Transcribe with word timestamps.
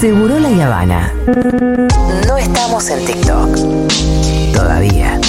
Seguro 0.00 0.38
la 0.38 0.48
Habana. 0.64 1.12
No 2.28 2.36
estamos 2.36 2.88
en 2.88 3.04
TikTok. 3.04 3.56
Todavía. 4.54 5.20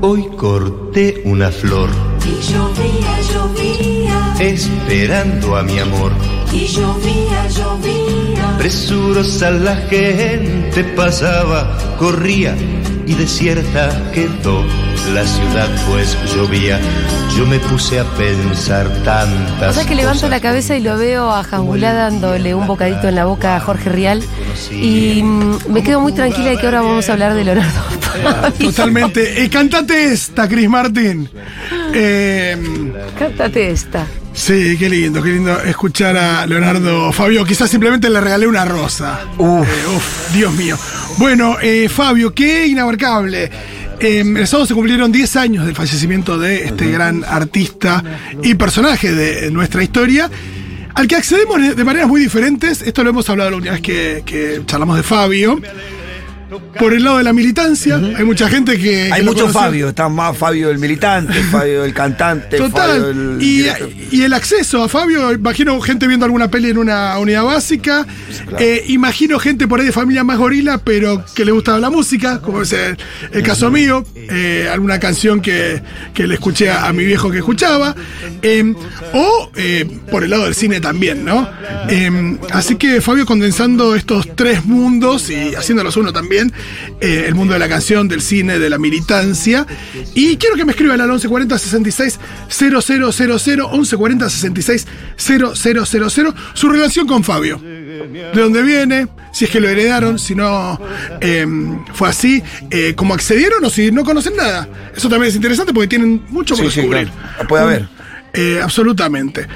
Hoy 0.00 0.28
corté 0.36 1.22
una 1.24 1.50
flor 1.50 1.88
Y 2.24 2.40
llovía, 2.42 3.20
llovía, 3.32 4.34
esperando 4.38 5.56
a 5.56 5.62
mi 5.62 5.78
amor. 5.78 6.12
y 6.52 6.66
llovía, 6.66 7.48
llovía. 7.48 8.56
Presurosa 8.58 9.50
la 9.50 9.76
gente 9.76 10.84
pasaba, 10.96 11.76
corría 11.98 12.54
y 13.06 13.14
desierta 13.14 13.90
quedó 14.12 14.64
la 15.12 15.24
ciudad 15.26 15.68
pues 15.88 16.16
llovía. 16.34 16.80
Yo 17.36 17.46
me 17.46 17.58
puse 17.58 17.98
a 18.00 18.04
pensar 18.16 18.88
tantas 19.04 19.70
O 19.70 19.80
sea 19.80 19.86
que 19.88 19.94
levanto 19.94 20.28
la 20.28 20.40
cabeza 20.40 20.76
y 20.76 20.80
lo 20.80 20.96
veo 20.96 21.30
a 21.30 21.42
Jambulá 21.42 21.92
dándole 21.92 22.54
un 22.54 22.66
bocadito 22.66 23.08
en 23.08 23.16
la 23.16 23.24
boca 23.24 23.56
a 23.56 23.60
Jorge 23.60 23.90
Rial. 23.90 24.22
Y 24.70 25.22
mm, 25.22 25.58
me 25.68 25.82
quedo 25.82 26.00
muy 26.00 26.12
tranquila 26.12 26.50
de 26.50 26.58
que 26.58 26.66
ahora 26.66 26.80
vamos 26.82 27.08
a 27.08 27.12
hablar 27.12 27.34
de 27.34 27.44
Leonardo. 27.44 27.80
Fabio. 28.00 28.70
Totalmente. 28.70 29.42
El 29.42 29.50
cantante 29.50 30.12
esta, 30.12 30.48
Chris 30.48 30.68
Martin. 30.68 31.28
Eh, 31.92 32.56
Cántate 33.18 33.70
esta. 33.70 34.06
sí, 34.32 34.76
qué 34.78 34.88
lindo, 34.88 35.22
qué 35.22 35.30
lindo 35.30 35.60
escuchar 35.62 36.16
a 36.16 36.46
Leonardo 36.46 37.12
Fabio. 37.12 37.44
Quizás 37.44 37.68
simplemente 37.68 38.08
le 38.08 38.20
regalé 38.20 38.46
una 38.46 38.64
rosa. 38.64 39.20
Uf. 39.38 39.66
Eh, 39.68 39.96
uf, 39.96 40.32
Dios 40.32 40.52
mío. 40.54 40.76
Bueno, 41.16 41.56
eh, 41.62 41.88
Fabio, 41.88 42.34
qué 42.34 42.66
inabarcable. 42.66 43.50
Eh, 44.00 44.20
el 44.20 44.46
sábado 44.46 44.66
se 44.66 44.74
cumplieron 44.74 45.12
10 45.12 45.36
años 45.36 45.64
del 45.64 45.74
fallecimiento 45.74 46.38
de 46.38 46.64
este 46.64 46.90
gran 46.90 47.24
artista 47.24 48.02
y 48.42 48.54
personaje 48.54 49.12
de 49.12 49.50
nuestra 49.50 49.82
historia, 49.82 50.28
al 50.94 51.06
que 51.06 51.16
accedemos 51.16 51.76
de 51.76 51.84
maneras 51.84 52.08
muy 52.08 52.20
diferentes. 52.20 52.82
Esto 52.82 53.04
lo 53.04 53.10
hemos 53.10 53.28
hablado 53.30 53.50
la 53.50 53.56
última 53.56 53.74
vez 53.74 53.82
que, 53.82 54.22
que 54.26 54.62
charlamos 54.66 54.96
de 54.96 55.02
Fabio. 55.04 55.60
Por 56.78 56.92
el 56.92 57.04
lado 57.04 57.18
de 57.18 57.24
la 57.24 57.32
militancia, 57.32 57.96
hay 57.96 58.24
mucha 58.24 58.48
gente 58.48 58.78
que. 58.78 59.12
Hay 59.12 59.20
que 59.20 59.24
lo 59.26 59.32
mucho 59.32 59.46
conoce. 59.46 59.58
Fabio, 59.58 59.88
está 59.88 60.08
más 60.08 60.36
Fabio 60.36 60.70
el 60.70 60.78
militante, 60.78 61.32
Fabio 61.50 61.84
el 61.84 61.94
cantante, 61.94 62.56
Fabio 62.58 62.70
Total. 62.70 63.36
el 63.38 63.42
Y, 63.42 64.22
el 64.22 64.32
acceso 64.32 64.82
a 64.82 64.88
Fabio, 64.88 65.32
imagino 65.32 65.80
gente 65.80 66.06
viendo 66.06 66.24
alguna 66.24 66.48
peli 66.50 66.70
en 66.70 66.78
una 66.78 67.18
unidad 67.18 67.44
básica. 67.44 68.06
Eh, 68.58 68.84
imagino 68.88 69.38
gente 69.38 69.66
por 69.68 69.80
ahí 69.80 69.86
de 69.86 69.92
familia 69.92 70.24
más 70.24 70.38
gorila, 70.38 70.78
pero 70.78 71.24
que 71.34 71.44
le 71.44 71.52
gustaba 71.52 71.78
la 71.78 71.90
música, 71.90 72.40
como 72.40 72.62
es 72.62 72.72
el, 72.72 72.96
el 73.32 73.42
caso 73.42 73.70
mío. 73.70 74.04
eh, 74.14 74.68
alguna 74.72 74.98
canción 74.98 75.40
que, 75.40 75.82
que 76.14 76.26
le 76.26 76.34
escuché 76.34 76.70
a, 76.70 76.86
a 76.86 76.92
mi 76.92 77.04
viejo 77.04 77.30
que 77.30 77.38
escuchaba. 77.38 77.94
eh, 78.42 78.74
o 79.12 79.50
eh, 79.56 79.86
por 80.10 80.24
el 80.24 80.30
lado 80.30 80.44
del 80.44 80.54
cine 80.54 80.80
también, 80.80 81.24
¿no? 81.24 81.48
Eh, 81.88 82.38
así 82.50 82.76
que 82.76 83.00
Fabio 83.00 83.26
condensando 83.26 83.94
estos 83.94 84.34
tres 84.34 84.64
mundos 84.64 85.30
y 85.30 85.54
haciéndolos 85.54 85.96
uno 85.96 86.12
también, 86.12 86.43
eh, 87.00 87.24
el 87.26 87.34
mundo 87.34 87.54
de 87.54 87.60
la 87.60 87.68
canción, 87.68 88.08
del 88.08 88.20
cine, 88.22 88.58
de 88.58 88.70
la 88.70 88.78
militancia. 88.78 89.66
Y 90.14 90.36
quiero 90.36 90.56
que 90.56 90.64
me 90.64 90.72
escriban 90.72 91.00
al 91.00 91.08
1140 91.08 91.58
66 91.58 92.18
000, 92.48 92.80
1140 92.80 94.30
66 94.30 94.86
000, 95.16 96.34
su 96.54 96.68
relación 96.68 97.06
con 97.06 97.24
Fabio. 97.24 97.58
De 97.58 98.40
dónde 98.40 98.62
viene, 98.62 99.08
si 99.32 99.44
es 99.46 99.50
que 99.50 99.60
lo 99.60 99.68
heredaron, 99.68 100.18
si 100.18 100.34
no 100.34 100.78
eh, 101.20 101.46
fue 101.94 102.08
así, 102.08 102.42
eh, 102.70 102.94
cómo 102.96 103.14
accedieron 103.14 103.64
o 103.64 103.70
si 103.70 103.90
no 103.92 104.04
conocen 104.04 104.36
nada. 104.36 104.68
Eso 104.96 105.08
también 105.08 105.30
es 105.30 105.36
interesante 105.36 105.72
porque 105.72 105.88
tienen 105.88 106.22
mucho 106.28 106.54
por 106.56 106.64
Sí, 106.66 106.70
sí, 106.70 106.76
descubrir. 106.80 107.08
claro. 107.08 107.48
Puede 107.48 107.62
haber. 107.64 107.88
Eh, 108.32 108.60
absolutamente. 108.62 109.46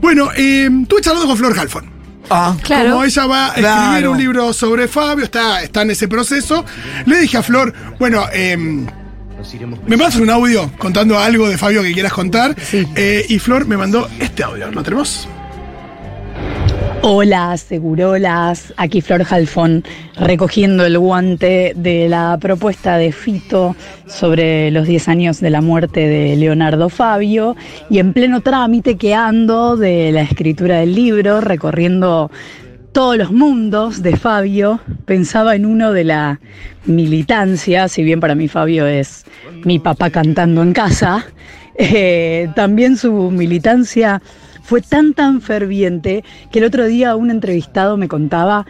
Bueno, 0.00 0.30
estuve 0.32 1.00
charlando 1.00 1.26
con 1.26 1.36
Flor 1.36 1.58
Halfon. 1.58 1.97
Ah, 2.30 2.56
Claro. 2.62 2.90
Como 2.92 3.04
ella 3.04 3.26
va 3.26 3.44
a 3.46 3.48
escribir 3.48 3.68
Claro. 3.70 4.10
un 4.12 4.18
libro 4.18 4.52
sobre 4.52 4.88
Fabio, 4.88 5.24
está, 5.24 5.62
está 5.62 5.82
en 5.82 5.90
ese 5.92 6.08
proceso, 6.08 6.64
le 7.06 7.20
dije 7.20 7.36
a 7.38 7.42
Flor, 7.42 7.72
bueno, 7.98 8.24
eh, 8.32 8.56
me 8.56 9.96
mandas 9.96 10.16
un 10.16 10.28
audio 10.30 10.70
contando 10.78 11.18
algo 11.18 11.48
de 11.48 11.56
Fabio 11.56 11.82
que 11.82 11.92
quieras 11.92 12.12
contar. 12.12 12.56
Sí. 12.60 12.86
Eh, 12.96 13.24
y 13.28 13.38
Flor 13.38 13.66
me 13.66 13.76
mandó 13.76 14.08
este 14.18 14.42
audio. 14.42 14.70
¿Lo 14.70 14.82
tenemos? 14.82 15.28
Hola, 17.02 17.56
segurolas. 17.56 18.74
Aquí 18.76 19.00
Flor 19.00 19.22
Jalfón 19.22 19.84
recogiendo 20.16 20.84
el 20.84 20.98
guante 20.98 21.72
de 21.76 22.08
la 22.08 22.36
propuesta 22.40 22.98
de 22.98 23.12
Fito 23.12 23.76
sobre 24.06 24.72
los 24.72 24.86
10 24.88 25.08
años 25.08 25.40
de 25.40 25.50
la 25.50 25.60
muerte 25.60 26.08
de 26.08 26.36
Leonardo 26.36 26.88
Fabio 26.88 27.56
y 27.88 28.00
en 28.00 28.12
pleno 28.12 28.40
trámite 28.40 28.96
que 28.96 29.14
ando 29.14 29.76
de 29.76 30.10
la 30.10 30.22
escritura 30.22 30.80
del 30.80 30.94
libro, 30.94 31.40
recorriendo 31.40 32.32
todos 32.90 33.16
los 33.16 33.30
mundos 33.30 34.02
de 34.02 34.16
Fabio, 34.16 34.80
pensaba 35.04 35.54
en 35.54 35.66
uno 35.66 35.92
de 35.92 36.02
la 36.02 36.40
militancia, 36.84 37.86
si 37.86 38.02
bien 38.02 38.18
para 38.18 38.34
mí 38.34 38.48
Fabio 38.48 38.86
es 38.88 39.24
mi 39.64 39.78
papá 39.78 40.10
cantando 40.10 40.62
en 40.62 40.72
casa, 40.72 41.24
eh, 41.78 42.48
también 42.56 42.96
su 42.96 43.30
militancia 43.30 44.20
fue 44.68 44.82
tan 44.82 45.14
tan 45.14 45.40
ferviente 45.40 46.24
que 46.52 46.58
el 46.58 46.66
otro 46.66 46.84
día 46.84 47.16
un 47.16 47.30
entrevistado 47.30 47.96
me 47.96 48.06
contaba 48.06 48.66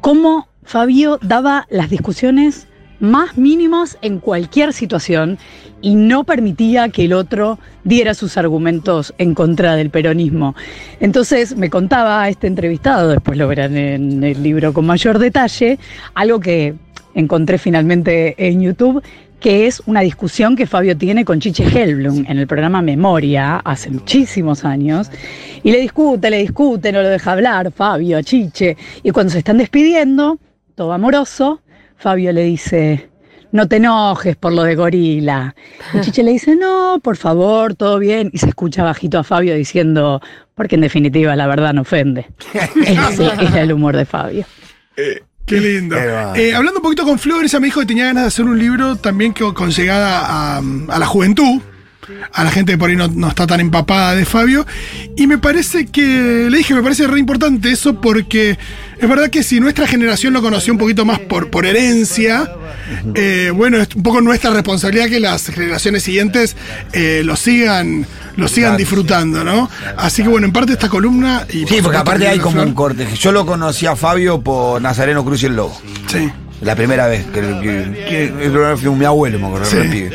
cómo 0.00 0.46
Fabio 0.62 1.18
daba 1.20 1.66
las 1.68 1.90
discusiones 1.90 2.68
más 3.00 3.36
mínimas 3.36 3.98
en 4.02 4.20
cualquier 4.20 4.72
situación 4.72 5.36
y 5.82 5.96
no 5.96 6.22
permitía 6.22 6.90
que 6.90 7.06
el 7.06 7.12
otro 7.12 7.58
diera 7.82 8.14
sus 8.14 8.36
argumentos 8.36 9.12
en 9.18 9.34
contra 9.34 9.74
del 9.74 9.90
peronismo. 9.90 10.54
Entonces 11.00 11.56
me 11.56 11.70
contaba 11.70 12.28
este 12.28 12.46
entrevistado, 12.46 13.08
después 13.08 13.36
lo 13.36 13.48
verán 13.48 13.76
en 13.76 14.22
el 14.22 14.40
libro 14.40 14.72
con 14.72 14.86
mayor 14.86 15.18
detalle, 15.18 15.80
algo 16.14 16.38
que 16.38 16.76
encontré 17.14 17.58
finalmente 17.58 18.36
en 18.38 18.60
YouTube, 18.60 19.02
que 19.40 19.66
es 19.66 19.82
una 19.86 20.02
discusión 20.02 20.54
que 20.54 20.66
Fabio 20.66 20.96
tiene 20.96 21.24
con 21.24 21.40
Chiche 21.40 21.64
Helblum 21.64 22.26
en 22.28 22.38
el 22.38 22.46
programa 22.46 22.82
Memoria 22.82 23.56
hace 23.56 23.90
muchísimos 23.90 24.64
años. 24.64 25.10
Y 25.62 25.72
le 25.72 25.80
discute, 25.80 26.30
le 26.30 26.38
discute, 26.38 26.92
no 26.92 27.02
lo 27.02 27.08
deja 27.08 27.32
hablar 27.32 27.72
Fabio 27.72 28.18
a 28.18 28.22
Chiche. 28.22 28.76
Y 29.02 29.10
cuando 29.10 29.32
se 29.32 29.38
están 29.38 29.58
despidiendo, 29.58 30.38
todo 30.74 30.92
amoroso, 30.92 31.62
Fabio 31.96 32.32
le 32.32 32.44
dice, 32.44 33.08
no 33.50 33.66
te 33.66 33.76
enojes 33.76 34.36
por 34.36 34.52
lo 34.52 34.62
de 34.62 34.74
gorila. 34.74 35.54
Y 35.94 36.00
Chiche 36.00 36.22
le 36.22 36.32
dice, 36.32 36.54
no, 36.54 37.00
por 37.02 37.16
favor, 37.16 37.74
todo 37.74 37.98
bien. 37.98 38.30
Y 38.32 38.38
se 38.38 38.48
escucha 38.48 38.84
bajito 38.84 39.18
a 39.18 39.24
Fabio 39.24 39.54
diciendo, 39.54 40.20
porque 40.54 40.74
en 40.74 40.82
definitiva 40.82 41.34
la 41.34 41.46
verdad 41.46 41.72
no 41.72 41.80
ofende. 41.82 42.26
Ese 42.86 43.24
era 43.24 43.62
el 43.62 43.72
humor 43.72 43.96
de 43.96 44.04
Fabio. 44.04 44.44
Qué 45.50 45.60
lindo. 45.60 45.96
Eh, 46.36 46.54
hablando 46.54 46.78
un 46.78 46.82
poquito 46.84 47.04
con 47.04 47.18
Flor, 47.18 47.44
ella 47.44 47.60
me 47.60 47.66
dijo 47.66 47.80
que 47.80 47.86
tenía 47.86 48.06
ganas 48.06 48.22
de 48.22 48.28
hacer 48.28 48.44
un 48.44 48.58
libro 48.58 48.96
también 48.96 49.32
que, 49.32 49.42
con 49.52 49.70
llegada 49.70 50.20
a, 50.20 50.58
a 50.58 50.98
la 50.98 51.06
juventud, 51.06 51.60
a 52.32 52.44
la 52.44 52.50
gente 52.50 52.72
que 52.72 52.78
por 52.78 52.90
ahí 52.90 52.96
no, 52.96 53.08
no 53.08 53.28
está 53.28 53.46
tan 53.46 53.60
empapada 53.60 54.14
de 54.14 54.24
Fabio. 54.24 54.66
Y 55.16 55.26
me 55.26 55.38
parece 55.38 55.86
que, 55.86 56.48
le 56.50 56.56
dije, 56.56 56.74
me 56.74 56.82
parece 56.82 57.06
re 57.06 57.18
importante 57.18 57.70
eso 57.70 58.00
porque 58.00 58.58
es 58.98 59.08
verdad 59.08 59.30
que 59.30 59.42
si 59.42 59.60
nuestra 59.60 59.86
generación 59.86 60.32
lo 60.32 60.42
conoció 60.42 60.72
un 60.72 60.78
poquito 60.78 61.04
más 61.04 61.18
por, 61.18 61.50
por 61.50 61.66
herencia, 61.66 62.50
eh, 63.14 63.50
bueno, 63.54 63.78
es 63.78 63.94
un 63.94 64.02
poco 64.02 64.20
nuestra 64.20 64.50
responsabilidad 64.50 65.08
que 65.08 65.20
las 65.20 65.46
generaciones 65.48 66.02
siguientes 66.02 66.56
eh, 66.92 67.22
lo 67.24 67.36
sigan, 67.36 68.06
lo 68.36 68.48
sigan 68.48 68.76
disfrutando, 68.76 69.44
¿no? 69.44 69.68
Así 69.96 70.22
que 70.22 70.28
bueno, 70.28 70.46
en 70.46 70.52
parte 70.52 70.72
esta 70.72 70.88
columna... 70.88 71.46
Y 71.50 71.66
Sí, 71.66 71.74
por 71.76 71.84
porque 71.84 71.98
aparte 71.98 72.28
hay 72.28 72.38
como 72.38 72.62
un 72.62 72.74
corte. 72.74 73.06
Yo 73.14 73.32
lo 73.32 73.46
conocí 73.46 73.86
a 73.86 73.96
Fabio 73.96 74.40
por 74.40 74.80
Nazareno 74.80 75.24
Cruz 75.24 75.42
y 75.42 75.46
el 75.46 75.56
Lobo. 75.56 75.78
Sí. 76.06 76.30
La 76.60 76.76
primera 76.76 77.06
vez 77.06 77.24
que, 77.26 77.40
el 77.40 78.76
fue 78.76 78.90
mi 78.90 79.04
abuelo, 79.04 79.38
me 79.38 79.46
acuerdo, 79.46 79.66
Sí. 79.66 80.08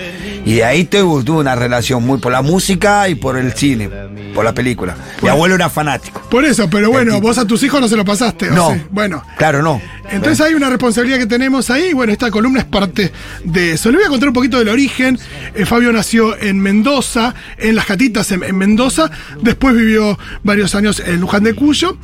Y 0.46 0.56
de 0.56 0.64
ahí 0.64 0.86
tuve, 0.86 1.24
tuve 1.24 1.40
una 1.40 1.56
relación 1.56 2.06
muy 2.06 2.20
por 2.20 2.32
la 2.32 2.44
música 2.44 3.10
y 3.10 3.16
por 3.16 3.36
el 3.36 3.54
cine, 3.54 3.90
por 4.36 4.46
la 4.46 4.54
película. 4.54 4.96
Mi 5.24 5.30
abuelo 5.30 5.56
era 5.56 5.70
fanático. 5.70 6.22
Por 6.30 6.46
eso, 6.46 6.70
pero 6.70 6.92
bueno, 6.92 7.20
vos 7.20 7.40
a 7.40 7.48
tus 7.48 7.64
hijos 7.64 7.82
no 7.82 7.88
se 7.88 7.98
lo 7.98 8.06
pasaste. 8.06 8.50
¿o 8.52 8.54
No. 8.54 8.74
sí? 8.76 8.82
Bueno. 8.92 9.24
Claro, 9.38 9.64
no. 9.64 9.82
Entonces 10.12 10.42
hay 10.42 10.54
una 10.54 10.70
responsabilidad 10.70 11.20
que 11.20 11.26
tenemos 11.26 11.70
ahí. 11.70 11.94
Bueno, 11.94 12.14
esta 12.14 12.32
columna 12.32 12.60
es 12.60 12.66
parte 12.66 13.12
de 13.44 13.72
eso. 13.72 13.92
Le 13.92 13.98
voy 13.98 14.06
a 14.06 14.10
contar 14.10 14.30
un 14.30 14.34
poquito 14.34 14.60
del 14.60 14.70
origen. 14.70 15.20
Eh, 15.54 15.66
Fabio 15.66 15.92
nació 15.92 16.38
en 16.40 16.60
Mendoza, 16.60 17.34
en 17.58 17.76
Las 17.76 17.86
Catitas, 17.86 18.32
en, 18.32 18.44
en 18.44 18.58
Mendoza. 18.58 19.10
Después 19.42 19.76
vivió 19.76 20.18
varios 20.44 20.76
años 20.76 21.02
en 21.06 21.20
Luján 21.20 21.44
de 21.44 21.54
Cuyo. 21.54 21.98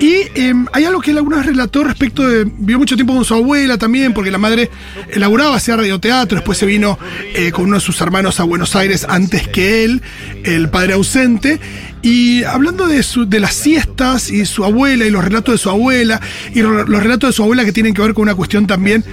Y 0.00 0.14
eh, 0.34 0.54
hay 0.72 0.84
algo 0.84 1.00
que 1.00 1.10
él 1.10 1.18
alguna 1.18 1.38
vez 1.38 1.46
relató 1.46 1.84
respecto 1.84 2.26
de. 2.26 2.44
Vivió 2.44 2.78
mucho 2.78 2.96
tiempo 2.96 3.14
con 3.14 3.24
su 3.24 3.34
abuela 3.34 3.78
también, 3.78 4.14
porque 4.14 4.30
la 4.30 4.38
madre 4.38 4.70
elaboraba, 5.10 5.56
hacía 5.56 5.76
radioteatro. 5.76 6.36
Después 6.36 6.58
se 6.58 6.66
vino 6.66 6.98
eh, 7.34 7.52
con 7.52 7.64
uno 7.64 7.76
de 7.76 7.80
sus 7.80 8.00
hermanos 8.00 8.40
a 8.40 8.44
Buenos 8.44 8.76
Aires 8.76 9.06
antes 9.08 9.48
que 9.48 9.84
él, 9.84 10.02
el 10.44 10.68
padre 10.68 10.94
ausente. 10.94 11.60
Y 12.02 12.42
hablando 12.44 12.86
de, 12.88 13.04
de 13.26 13.40
las 13.40 13.54
siestas 13.54 14.30
y 14.30 14.44
su 14.44 14.64
abuela 14.64 15.06
y 15.06 15.10
los 15.10 15.22
relatos 15.22 15.54
de 15.54 15.58
su 15.58 15.70
abuela 15.70 16.20
y 16.52 16.60
los 16.60 16.86
relatos 16.86 17.30
de 17.30 17.32
su 17.32 17.42
abuela 17.42 17.64
que 17.64 17.72
tienen 17.72 17.94
que 17.94 18.02
ver 18.02 18.12
con 18.12 18.22
una 18.22 18.34
cuestión 18.34 18.66
también 18.66 19.04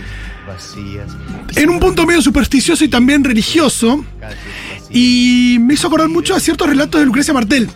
en 1.56 1.70
un 1.70 1.80
punto 1.80 2.06
medio 2.06 2.22
supersticioso 2.22 2.84
y 2.84 2.88
también 2.88 3.24
religioso. 3.24 4.04
Y 4.92 5.58
me 5.62 5.74
hizo 5.76 5.88
acordar 5.88 6.10
mucho 6.10 6.36
a 6.36 6.40
ciertos 6.40 6.68
relatos 6.68 7.00
de 7.00 7.06
Lucrecia 7.06 7.34
Martel. 7.34 7.70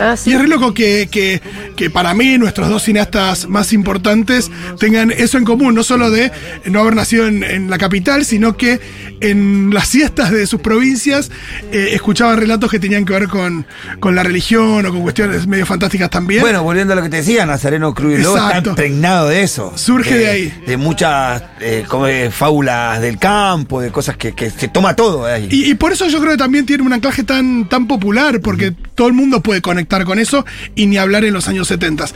Ah, 0.00 0.16
sí. 0.16 0.30
Y 0.30 0.32
es 0.34 0.40
re 0.40 0.48
loco 0.48 0.72
que, 0.74 1.08
que- 1.10 1.40
que 1.76 1.90
para 1.90 2.14
mí 2.14 2.38
nuestros 2.38 2.68
dos 2.70 2.82
cineastas 2.84 3.48
más 3.48 3.72
importantes 3.74 4.50
tengan 4.78 5.10
eso 5.10 5.36
en 5.38 5.44
común, 5.44 5.74
no 5.74 5.82
solo 5.82 6.10
de 6.10 6.32
no 6.64 6.80
haber 6.80 6.94
nacido 6.96 7.26
en, 7.26 7.42
en 7.44 7.68
la 7.68 7.76
capital, 7.78 8.24
sino 8.24 8.56
que 8.56 8.80
en 9.20 9.70
las 9.74 9.88
siestas 9.88 10.30
de 10.30 10.46
sus 10.46 10.60
provincias 10.60 11.30
eh, 11.72 11.90
escuchaban 11.92 12.38
relatos 12.38 12.70
que 12.70 12.78
tenían 12.78 13.04
que 13.04 13.12
ver 13.12 13.28
con, 13.28 13.66
con 14.00 14.14
la 14.14 14.22
religión 14.22 14.86
o 14.86 14.90
con 14.90 15.02
cuestiones 15.02 15.46
medio 15.46 15.66
fantásticas 15.66 16.08
también. 16.10 16.40
Bueno, 16.40 16.62
volviendo 16.62 16.92
a 16.94 16.96
lo 16.96 17.02
que 17.02 17.08
te 17.10 17.18
decía, 17.18 17.44
Nazareno 17.44 17.92
Cruz 17.94 18.14
está 18.18 18.62
impregnado 18.70 19.28
de 19.28 19.42
eso. 19.42 19.72
Surge 19.76 20.16
de 20.16 20.28
ahí. 20.28 20.62
De 20.66 20.76
muchas 20.78 21.42
eh, 21.60 21.84
como, 21.88 22.06
eh, 22.06 22.30
fábulas 22.30 23.00
del 23.02 23.18
campo, 23.18 23.80
de 23.80 23.90
cosas 23.90 24.16
que, 24.16 24.32
que 24.32 24.50
se 24.50 24.68
toma 24.68 24.94
todo 24.96 25.26
de 25.26 25.32
ahí. 25.34 25.48
Y, 25.50 25.70
y 25.70 25.74
por 25.74 25.92
eso 25.92 26.06
yo 26.08 26.20
creo 26.20 26.35
que 26.36 26.42
también 26.42 26.66
tiene 26.66 26.82
un 26.82 26.92
anclaje 26.92 27.24
tan, 27.24 27.66
tan 27.68 27.86
popular, 27.86 28.40
porque 28.40 28.72
todo 28.94 29.08
el 29.08 29.14
mundo 29.14 29.40
puede 29.42 29.62
conectar 29.62 30.04
con 30.04 30.18
eso 30.18 30.44
y 30.74 30.86
ni 30.86 30.98
hablar 30.98 31.24
en 31.24 31.32
los 31.32 31.48
años 31.48 31.66
70. 31.68 32.06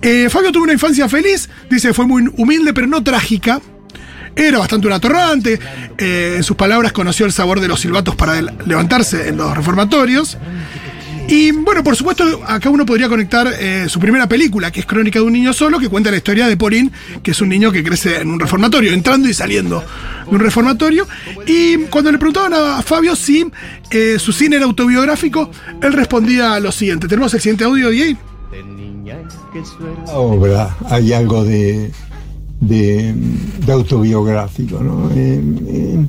Eh, 0.00 0.28
Fabio 0.30 0.50
tuvo 0.50 0.64
una 0.64 0.72
infancia 0.72 1.08
feliz, 1.08 1.50
dice 1.70 1.92
fue 1.92 2.06
muy 2.06 2.24
humilde 2.36 2.72
pero 2.72 2.86
no 2.86 3.02
trágica. 3.02 3.60
Era 4.34 4.58
bastante 4.58 4.86
un 4.86 4.92
atorrante. 4.92 5.58
eh, 5.98 6.34
en 6.36 6.42
sus 6.42 6.56
palabras 6.56 6.92
conoció 6.92 7.24
el 7.26 7.32
sabor 7.32 7.60
de 7.60 7.68
los 7.68 7.80
silbatos 7.80 8.14
para 8.14 8.40
levantarse 8.42 9.28
en 9.28 9.36
los 9.36 9.56
reformatorios. 9.56 10.36
Y 11.28 11.50
bueno, 11.50 11.82
por 11.82 11.96
supuesto, 11.96 12.42
acá 12.46 12.70
uno 12.70 12.86
podría 12.86 13.08
conectar 13.08 13.48
eh, 13.58 13.86
su 13.88 13.98
primera 13.98 14.28
película, 14.28 14.70
que 14.70 14.80
es 14.80 14.86
Crónica 14.86 15.18
de 15.18 15.24
un 15.24 15.32
niño 15.32 15.52
solo, 15.52 15.78
que 15.80 15.88
cuenta 15.88 16.10
la 16.10 16.18
historia 16.18 16.46
de 16.46 16.56
Pauline, 16.56 16.90
que 17.22 17.32
es 17.32 17.40
un 17.40 17.48
niño 17.48 17.72
que 17.72 17.82
crece 17.82 18.20
en 18.20 18.30
un 18.30 18.38
reformatorio, 18.38 18.92
entrando 18.92 19.28
y 19.28 19.34
saliendo 19.34 19.82
de 20.24 20.30
un 20.30 20.38
reformatorio. 20.38 21.06
Y 21.46 21.78
cuando 21.86 22.12
le 22.12 22.18
preguntaban 22.18 22.54
a 22.54 22.80
Fabio 22.82 23.16
si 23.16 23.44
eh, 23.90 24.18
su 24.20 24.32
cine 24.32 24.56
era 24.56 24.66
autobiográfico, 24.66 25.50
él 25.82 25.92
respondía 25.92 26.60
lo 26.60 26.70
siguiente. 26.70 27.08
Tenemos 27.08 27.34
el 27.34 27.40
siguiente 27.40 27.64
audio, 27.64 27.90
DJ. 27.90 28.16
obra 30.12 30.76
hay 30.88 31.12
algo 31.12 31.44
de, 31.44 31.90
de, 32.60 33.14
de 33.66 33.72
autobiográfico. 33.72 34.80
¿no? 34.80 35.10
En, 35.10 36.08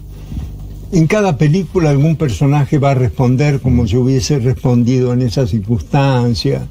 en- 0.91 1.07
cada 1.07 1.37
película 1.37 1.89
algún 1.89 2.15
personaje 2.15 2.77
va 2.77 2.91
a 2.91 2.95
responder 2.95 3.59
como 3.61 3.87
si 3.87 3.95
hubiese 3.97 4.39
respondido 4.39 5.13
en 5.13 5.21
esa 5.21 5.45
circunstancia. 5.47 6.67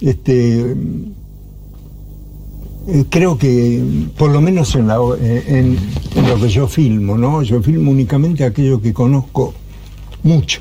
Este, 0.00 0.74
eh, 2.88 3.04
creo 3.08 3.38
que, 3.38 3.82
por 4.16 4.30
lo 4.32 4.40
menos 4.40 4.74
eh, 4.74 5.44
en 5.46 5.76
lo 6.28 6.40
que 6.40 6.48
yo 6.48 6.66
filmo, 6.66 7.16
¿no? 7.16 7.42
yo 7.42 7.62
filmo 7.62 7.90
únicamente 7.90 8.44
aquello 8.44 8.80
que 8.80 8.92
conozco 8.92 9.54
mucho. 10.24 10.60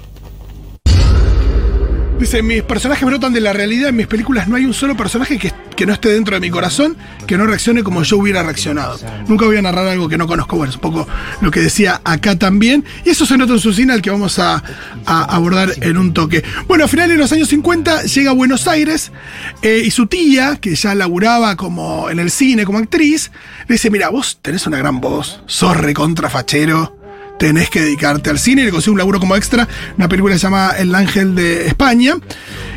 Dice, 2.19 2.43
mis 2.43 2.61
personajes 2.61 3.03
brotan 3.03 3.33
de 3.33 3.41
la 3.41 3.51
realidad, 3.51 3.89
en 3.89 3.95
mis 3.95 4.05
películas 4.05 4.47
no 4.47 4.55
hay 4.55 4.65
un 4.65 4.75
solo 4.75 4.95
personaje 4.95 5.39
que, 5.39 5.51
que 5.81 5.87
no 5.87 5.93
esté 5.93 6.09
dentro 6.09 6.35
de 6.35 6.39
mi 6.39 6.51
corazón, 6.51 6.95
que 7.25 7.39
no 7.39 7.47
reaccione 7.47 7.81
como 7.81 8.03
yo 8.03 8.19
hubiera 8.19 8.43
reaccionado. 8.43 8.99
Nunca 9.27 9.45
voy 9.45 9.57
a 9.57 9.63
narrar 9.63 9.87
algo 9.87 10.07
que 10.07 10.15
no 10.15 10.27
conozco. 10.27 10.55
Bueno, 10.55 10.69
es 10.69 10.75
un 10.75 10.81
poco 10.81 11.07
lo 11.41 11.49
que 11.49 11.59
decía 11.59 11.99
acá 12.03 12.37
también. 12.37 12.85
Y 13.03 13.09
eso 13.09 13.25
se 13.25 13.35
nota 13.35 13.53
en 13.53 13.59
su 13.59 13.73
cine, 13.73 13.91
al 13.91 14.03
que 14.03 14.11
vamos 14.11 14.37
a, 14.37 14.63
abordar 15.07 15.73
en 15.81 15.97
un 15.97 16.13
toque. 16.13 16.43
Bueno, 16.67 16.85
a 16.85 16.87
finales 16.87 17.15
de 17.15 17.17
los 17.17 17.31
años 17.31 17.47
50 17.47 18.03
llega 18.03 18.29
a 18.29 18.33
Buenos 18.35 18.67
Aires 18.67 19.11
eh, 19.63 19.81
y 19.83 19.89
su 19.89 20.05
tía, 20.05 20.57
que 20.57 20.75
ya 20.75 20.93
laburaba 20.93 21.55
como 21.55 22.11
en 22.11 22.19
el 22.19 22.29
cine 22.29 22.63
como 22.63 22.77
actriz, 22.77 23.31
le 23.67 23.73
dice, 23.73 23.89
mira, 23.89 24.09
vos 24.09 24.37
tenés 24.39 24.67
una 24.67 24.77
gran 24.77 25.01
voz, 25.01 25.41
sos 25.47 25.75
recontrafachero 25.75 26.95
tenés 27.39 27.71
que 27.71 27.81
dedicarte 27.81 28.29
al 28.29 28.37
cine 28.37 28.61
y 28.61 28.65
le 28.65 28.71
consigue 28.71 28.91
un 28.91 28.99
laburo 28.99 29.19
como 29.19 29.35
extra, 29.35 29.67
una 29.97 30.07
película 30.07 30.35
que 30.35 30.39
se 30.39 30.43
llama 30.43 30.75
El 30.77 30.93
Ángel 30.93 31.33
de 31.33 31.65
España. 31.65 32.17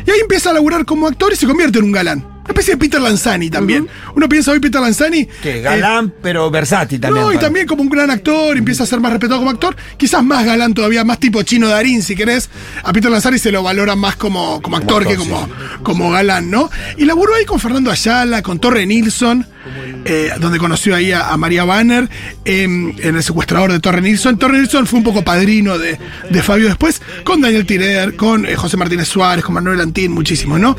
Y 0.07 0.09
ahí 0.09 0.19
empieza 0.19 0.49
a 0.49 0.53
laburar 0.53 0.85
como 0.85 1.05
actor 1.05 1.31
y 1.33 1.35
se 1.35 1.45
convierte 1.45 1.77
en 1.77 1.85
un 1.85 1.91
galán. 1.91 2.34
Una 2.45 2.51
especie 2.51 2.75
de 2.75 2.77
Peter 2.77 3.01
Lanzani 3.01 3.49
también. 3.49 3.87
Uno 4.15 4.29
piensa 4.29 4.51
hoy 4.51 4.59
Peter 4.59 4.79
Lanzani. 4.79 5.25
Que 5.25 5.57
eh, 5.57 5.61
galán, 5.61 6.13
pero 6.21 6.51
versátil 6.51 7.01
también. 7.01 7.25
no, 7.25 7.33
y 7.33 7.39
también 7.39 7.65
como 7.65 7.81
un 7.81 7.89
gran 7.89 8.11
actor, 8.11 8.55
empieza 8.55 8.83
a 8.83 8.85
ser 8.85 8.99
más 8.99 9.11
respetado 9.11 9.39
como 9.39 9.49
actor, 9.49 9.75
quizás 9.97 10.23
más 10.23 10.45
galán 10.45 10.75
todavía, 10.75 11.03
más 11.03 11.19
tipo 11.19 11.41
Chino 11.41 11.67
Darín, 11.67 12.03
si 12.03 12.15
querés. 12.15 12.51
A 12.83 12.93
Peter 12.93 13.09
Lanzani 13.09 13.39
se 13.39 13.51
lo 13.51 13.63
valora 13.63 13.95
más 13.95 14.15
como, 14.15 14.61
como 14.61 14.77
actor 14.77 15.07
que 15.07 15.15
sí, 15.15 15.17
como, 15.17 15.49
como 15.81 16.11
galán, 16.11 16.51
¿no? 16.51 16.69
Y 16.97 17.05
laburó 17.05 17.33
ahí 17.33 17.45
con 17.45 17.59
Fernando 17.59 17.89
Ayala, 17.89 18.43
con 18.43 18.59
Torre 18.59 18.85
Nilsson, 18.85 19.47
eh, 20.05 20.31
donde 20.39 20.57
conoció 20.59 20.95
ahí 20.95 21.11
a, 21.11 21.29
a 21.29 21.37
María 21.37 21.63
Banner, 21.63 22.09
em, 22.45 22.93
en 22.99 23.15
El 23.15 23.23
secuestrador 23.23 23.71
de 23.71 23.79
Torre 23.79 24.01
Nilsson. 24.01 24.37
Torre 24.37 24.59
Nilsson 24.59 24.87
fue 24.87 24.99
un 24.99 25.05
poco 25.05 25.23
padrino 25.23 25.77
de, 25.77 25.97
de 26.29 26.43
Fabio 26.43 26.67
después, 26.67 27.01
con 27.23 27.41
Daniel 27.41 27.65
Tirer, 27.65 28.15
con 28.15 28.45
eh, 28.45 28.55
José 28.55 28.77
Martínez 28.77 29.07
Suárez, 29.07 29.43
con 29.43 29.55
Manuel 29.55 29.81
Antín, 29.81 30.11
muchísimo, 30.11 30.57
¿no? 30.57 30.75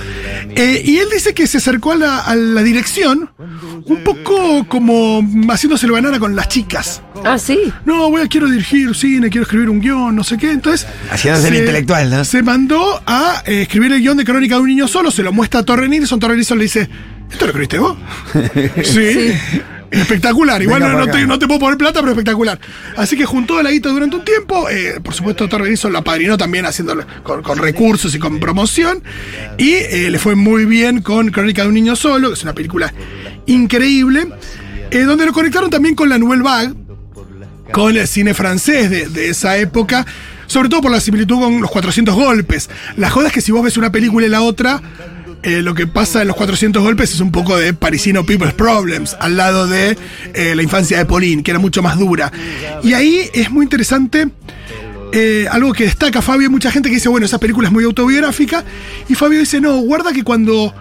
Eh, 0.55 0.83
y 0.85 0.99
él 0.99 1.09
dice 1.13 1.35
que 1.35 1.47
se 1.47 1.59
acercó 1.59 1.93
a 1.93 1.97
la, 1.97 2.19
a 2.21 2.35
la 2.35 2.63
dirección 2.63 3.31
un 3.87 4.03
poco 4.03 4.67
como 4.69 5.23
haciéndose 5.49 5.87
el 5.87 5.93
banana 5.93 6.19
con 6.19 6.35
las 6.35 6.49
chicas. 6.49 7.03
Ah, 7.25 7.39
sí. 7.39 7.59
No, 7.85 8.11
voy 8.11 8.23
a, 8.23 8.29
quiero 8.29 8.49
dirigir 8.49 8.95
cine, 8.95 9.31
quiero 9.31 9.43
escribir 9.43 9.71
un 9.71 9.81
guion, 9.81 10.15
no 10.15 10.25
sé 10.25 10.37
qué. 10.37 10.51
Entonces. 10.51 10.87
Haciéndose 11.11 11.49
el 11.49 11.55
intelectual, 11.57 12.11
¿no? 12.11 12.25
Se 12.25 12.43
mandó 12.43 13.01
a 13.07 13.43
eh, 13.47 13.63
escribir 13.63 13.93
el 13.93 14.01
guion 14.01 14.17
de 14.17 14.25
Crónica 14.25 14.57
de 14.57 14.63
un 14.63 14.69
niño 14.69 14.89
solo, 14.89 15.11
se 15.11 15.23
lo 15.23 15.33
muestra 15.33 15.61
a 15.61 15.63
Torre 15.65 15.89
Nilsson. 15.89 16.19
Torre 16.21 16.37
Nilsson 16.37 16.59
le 16.59 16.65
dice: 16.65 16.89
¿Esto 17.31 17.45
lo 17.45 17.51
escribiste 17.51 17.79
vos? 17.79 17.97
sí. 18.85 19.33
Espectacular, 19.89 20.61
igual 20.63 20.83
Venga 20.83 20.99
no, 20.99 21.07
te, 21.07 21.27
no 21.27 21.39
te 21.39 21.47
puedo 21.47 21.61
poner 21.61 21.79
plata, 21.79 22.01
pero 22.01 22.11
espectacular. 22.11 22.59
Así 22.97 23.17
que 23.17 23.25
juntó 23.25 23.63
la 23.63 23.71
guita 23.71 23.89
durante 23.91 24.17
un 24.17 24.25
tiempo. 24.25 24.69
eh, 24.69 25.01
por 25.03 25.15
supuesto, 25.15 25.49
Torre 25.49 25.69
Nilsson 25.69 25.93
lo 25.93 25.99
apadrinó 26.01 26.37
también 26.37 26.67
haciéndolo 26.67 27.07
con, 27.23 27.43
con 27.43 27.59
recursos 27.59 28.15
y 28.15 28.19
con 28.19 28.41
promoción. 28.41 29.03
Y 29.59 29.75
eh, 29.75 30.11
le 30.11 30.19
fue 30.19 30.35
muy 30.35 30.65
bien 30.65 31.03
con 31.03 31.31
Crónica 31.31 31.63
de 31.63 31.69
un 31.69 31.75
niño 31.75 31.95
solo, 31.95 32.29
que 32.29 32.35
es 32.35 32.43
una 32.43 32.53
película 32.53 32.93
increíble. 33.47 34.27
eh, 34.91 35.03
donde 35.03 35.25
lo 35.25 35.33
conectaron 35.33 35.71
también 35.71 35.95
con 35.95 36.09
la 36.09 36.19
Nouvelle 36.19 36.43
Vague, 36.43 36.75
con 37.73 37.97
el 37.97 38.07
cine 38.09 38.35
francés 38.35 38.91
de, 38.91 39.09
de 39.09 39.29
esa 39.31 39.57
época, 39.57 40.05
sobre 40.47 40.69
todo 40.69 40.81
por 40.83 40.91
la 40.91 41.01
similitud 41.01 41.39
con 41.39 41.61
los 41.61 41.71
400 41.71 42.15
golpes. 42.15 42.71
La 42.97 43.09
joda 43.09 43.29
es 43.29 43.33
que 43.33 43.41
si 43.41 43.53
vos 43.53 43.63
ves 43.63 43.77
una 43.77 43.93
película 43.93 44.27
y 44.27 44.31
la 44.31 44.43
otra, 44.43 44.83
eh, 45.43 45.63
lo 45.63 45.75
que 45.75 45.87
pasa 45.87 46.23
en 46.23 46.29
los 46.29 46.37
400 46.37 46.83
golpes 46.83 47.13
es 47.15 47.21
un 47.21 47.31
poco 47.31 47.57
de 47.57 47.73
parisino 47.73 48.25
People's 48.25 48.55
Problems, 48.55 49.17
al 49.21 49.37
lado 49.37 49.67
de 49.67 49.97
eh, 50.35 50.55
la 50.55 50.63
infancia 50.63 50.99
de 50.99 51.05
Pauline, 51.05 51.43
que 51.43 51.53
era 51.53 51.61
mucho 51.61 51.83
más 51.83 51.99
dura. 51.99 52.33
Y 52.83 52.95
ahí 52.95 53.31
es 53.33 53.51
muy 53.51 53.65
interesante. 53.65 54.29
eh, 55.13 55.47
algo 55.51 55.73
que 55.73 55.85
destaca 55.85 56.21
Fabio, 56.21 56.51
mucha 56.51 56.71
gente 56.71 56.89
que 56.89 56.97
dice, 56.97 57.09
bueno, 57.09 57.27
esa 57.27 57.39
película 57.39 57.69
es 57.69 57.73
muy 57.73 57.85
autobiográfica, 57.85 58.65
y 59.09 59.15
Fabio 59.15 59.39
dice, 59.39 59.61
no, 59.61 59.77
guarda 59.79 60.13
que 60.13 60.23
cuando 60.23 60.75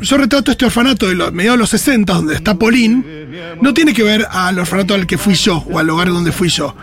yo 0.00 0.16
retrato 0.16 0.50
este 0.50 0.64
orfanato 0.64 1.06
de 1.08 1.14
los 1.14 1.32
mediados 1.32 1.58
de 1.58 1.62
los 1.62 1.70
60, 1.70 2.12
donde 2.12 2.34
está 2.34 2.58
Pauline, 2.58 3.04
no 3.60 3.72
tiene 3.74 3.92
que 3.92 4.02
ver 4.02 4.26
al 4.30 4.58
orfanato 4.58 4.94
al 4.94 5.06
que 5.06 5.18
fui 5.18 5.34
yo 5.34 5.64
o 5.70 5.78
al 5.78 5.86
lugar 5.86 6.08
donde 6.08 6.32
fui 6.32 6.48
yo. 6.48 6.74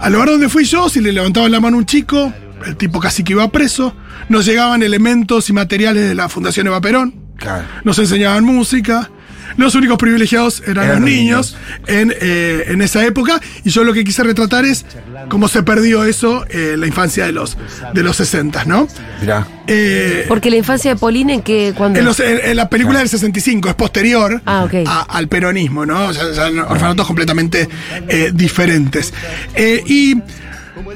Al 0.00 0.12
lugar 0.12 0.28
donde 0.30 0.48
fui 0.48 0.64
yo, 0.64 0.88
si 0.88 1.00
le 1.00 1.12
levantaban 1.12 1.50
la 1.50 1.60
mano 1.60 1.76
a 1.76 1.80
un 1.80 1.86
chico, 1.86 2.32
el 2.66 2.76
tipo 2.76 3.00
casi 3.00 3.22
que 3.24 3.32
iba 3.32 3.50
preso, 3.50 3.94
nos 4.28 4.44
llegaban 4.46 4.82
elementos 4.82 5.48
y 5.50 5.52
materiales 5.52 6.08
de 6.08 6.14
la 6.14 6.28
Fundación 6.28 6.66
Eva 6.66 6.80
Perón, 6.80 7.14
Claro. 7.36 7.64
nos 7.84 7.98
enseñaban 7.98 8.44
música. 8.44 9.10
Los 9.56 9.76
únicos 9.76 9.98
privilegiados 9.98 10.62
eran, 10.66 10.84
Eran 10.86 11.00
los 11.02 11.08
niños, 11.10 11.56
En, 11.86 12.12
eh, 12.20 12.64
en 12.68 12.82
esa 12.82 13.04
época. 13.04 13.40
Y 13.62 13.70
yo 13.70 13.84
lo 13.84 13.92
que 13.92 14.02
quise 14.02 14.24
retratar 14.24 14.64
es 14.64 14.84
cómo 15.28 15.46
se 15.46 15.62
perdió 15.62 16.02
eso 16.04 16.44
eh, 16.48 16.72
en 16.74 16.80
la 16.80 16.86
infancia 16.88 17.26
de 17.26 17.32
los, 17.32 17.56
de 17.92 18.02
los 18.02 18.16
60, 18.16 18.64
¿no? 18.64 18.88
Mirá. 19.20 19.46
Eh, 19.68 20.24
Porque 20.26 20.50
la 20.50 20.56
infancia 20.56 20.94
de 20.94 20.98
Pauline, 20.98 21.34
en 21.34 21.42
que 21.42 21.72
cuando. 21.76 22.00
en, 22.00 22.04
los- 22.04 22.18
en- 22.18 22.40
en 22.42 22.56
la 22.56 22.68
película 22.68 22.98
del 22.98 23.08
65 23.08 23.68
es 23.68 23.74
posterior 23.76 24.42
Ah, 24.44 24.66
a- 24.86 25.02
al 25.02 25.28
peronismo, 25.28 25.86
¿no? 25.86 26.06
O 26.06 26.12
sea, 26.12 26.24
orfanatos 26.68 27.06
completamente 27.06 27.68
eh, 28.08 28.32
diferentes. 28.34 29.12
Eh, 29.54 29.84
y 29.86 30.16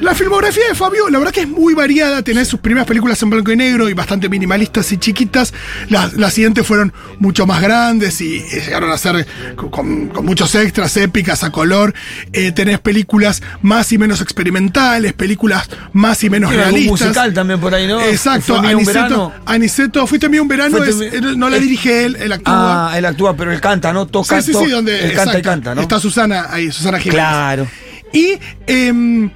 la 0.00 0.14
filmografía 0.14 0.62
de 0.68 0.74
Fabio, 0.74 1.08
la 1.10 1.18
verdad 1.18 1.32
que 1.32 1.40
es 1.40 1.48
muy 1.48 1.74
variada. 1.74 2.22
Tenés 2.22 2.48
sus 2.48 2.60
primeras 2.60 2.86
películas 2.86 3.20
en 3.22 3.30
blanco 3.30 3.50
y 3.52 3.56
negro 3.56 3.88
y 3.88 3.94
bastante 3.94 4.28
minimalistas 4.28 4.90
y 4.92 4.98
chiquitas. 4.98 5.52
Las, 5.88 6.14
las 6.14 6.34
siguientes 6.34 6.66
fueron 6.66 6.92
mucho 7.18 7.46
más 7.46 7.60
grandes 7.60 8.20
y 8.20 8.36
eh, 8.38 8.62
llegaron 8.64 8.90
a 8.90 8.98
ser 8.98 9.26
con, 9.56 9.70
con- 10.08 10.24
muchos 10.24 10.54
extras, 10.54 10.96
épicas, 10.96 11.42
a 11.44 11.50
color. 11.50 11.94
Eh, 12.32 12.52
tenés 12.52 12.78
películas 12.78 13.42
más 13.62 13.90
y 13.92 13.98
menos 13.98 14.20
experimentales, 14.20 15.12
películas 15.14 15.68
más 15.92 16.22
y 16.24 16.30
menos 16.30 16.54
realistas. 16.54 16.90
musical 17.08 17.34
también 17.34 17.58
por 17.60 17.74
ahí, 17.74 17.86
¿no? 17.86 18.00
Exacto, 18.00 18.56
Aniceto. 18.58 19.32
Aniceto, 19.46 20.06
fuiste 20.06 20.28
mío 20.28 20.42
un 20.42 20.48
verano, 20.48 20.82
es- 20.84 21.00
él- 21.00 21.38
no 21.38 21.48
la 21.50 21.56
eh, 21.56 21.60
dirige 21.60 22.04
él, 22.04 22.16
él 22.20 22.32
actúa. 22.32 22.92
Ah, 22.92 22.98
él 22.98 23.04
actúa, 23.04 23.36
pero 23.36 23.52
él 23.52 23.60
canta, 23.60 23.92
¿no? 23.92 24.06
Toca, 24.06 24.40
sí, 24.42 24.52
sí, 24.52 24.58
sí, 24.64 24.70
donde 24.70 25.04
él 25.06 25.12
canta 25.14 25.38
y 25.38 25.42
canta, 25.42 25.74
¿no? 25.74 25.80
está 25.80 25.98
Susana 25.98 26.46
ahí, 26.50 26.70
Susana 26.70 26.98
Jiménez. 26.98 27.24
Claro. 27.24 27.66
Y 28.12 28.38
em, 28.66 29.30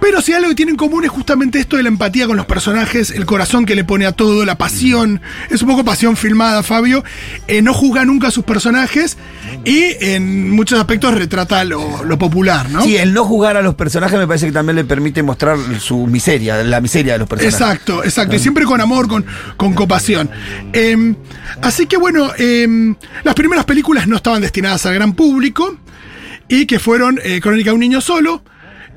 Pero 0.00 0.20
si 0.20 0.32
algo 0.32 0.48
que 0.48 0.54
tienen 0.54 0.74
en 0.74 0.76
común 0.76 1.04
es 1.04 1.10
justamente 1.10 1.58
esto 1.58 1.76
de 1.76 1.82
la 1.82 1.88
empatía 1.88 2.26
con 2.26 2.36
los 2.36 2.46
personajes, 2.46 3.10
el 3.10 3.26
corazón 3.26 3.66
que 3.66 3.74
le 3.74 3.84
pone 3.84 4.06
a 4.06 4.12
todo, 4.12 4.44
la 4.44 4.56
pasión. 4.56 5.20
Es 5.50 5.62
un 5.62 5.68
poco 5.68 5.84
pasión 5.84 6.16
filmada, 6.16 6.62
Fabio. 6.62 7.04
Eh, 7.46 7.62
no 7.62 7.74
juzga 7.74 8.04
nunca 8.04 8.28
a 8.28 8.30
sus 8.30 8.44
personajes 8.44 9.16
y 9.64 9.96
en 10.00 10.50
muchos 10.50 10.78
aspectos 10.78 11.14
retrata 11.14 11.64
lo, 11.64 12.04
lo 12.04 12.18
popular, 12.18 12.70
¿no? 12.70 12.82
Sí, 12.82 12.96
el 12.96 13.12
no 13.12 13.24
jugar 13.24 13.56
a 13.56 13.62
los 13.62 13.74
personajes 13.74 14.18
me 14.18 14.26
parece 14.26 14.46
que 14.46 14.52
también 14.52 14.76
le 14.76 14.84
permite 14.84 15.22
mostrar 15.22 15.58
su 15.80 16.06
miseria, 16.06 16.62
la 16.62 16.80
miseria 16.80 17.14
de 17.14 17.18
los 17.20 17.28
personajes. 17.28 17.60
Exacto, 17.60 18.04
exacto. 18.04 18.36
Y 18.36 18.38
siempre 18.38 18.64
con 18.64 18.80
amor, 18.80 19.08
con, 19.08 19.24
con 19.56 19.74
compasión. 19.74 20.30
Eh, 20.72 21.14
así 21.62 21.86
que 21.86 21.96
bueno, 21.96 22.30
eh, 22.38 22.94
las 23.24 23.34
primeras 23.34 23.64
películas 23.64 24.06
no 24.06 24.16
estaban 24.16 24.42
destinadas 24.42 24.86
al 24.86 24.94
gran 24.94 25.12
público 25.14 25.76
y 26.48 26.66
que 26.66 26.78
fueron 26.78 27.20
eh, 27.22 27.40
Crónica 27.40 27.70
de 27.70 27.74
un 27.74 27.80
niño 27.80 28.00
solo, 28.00 28.42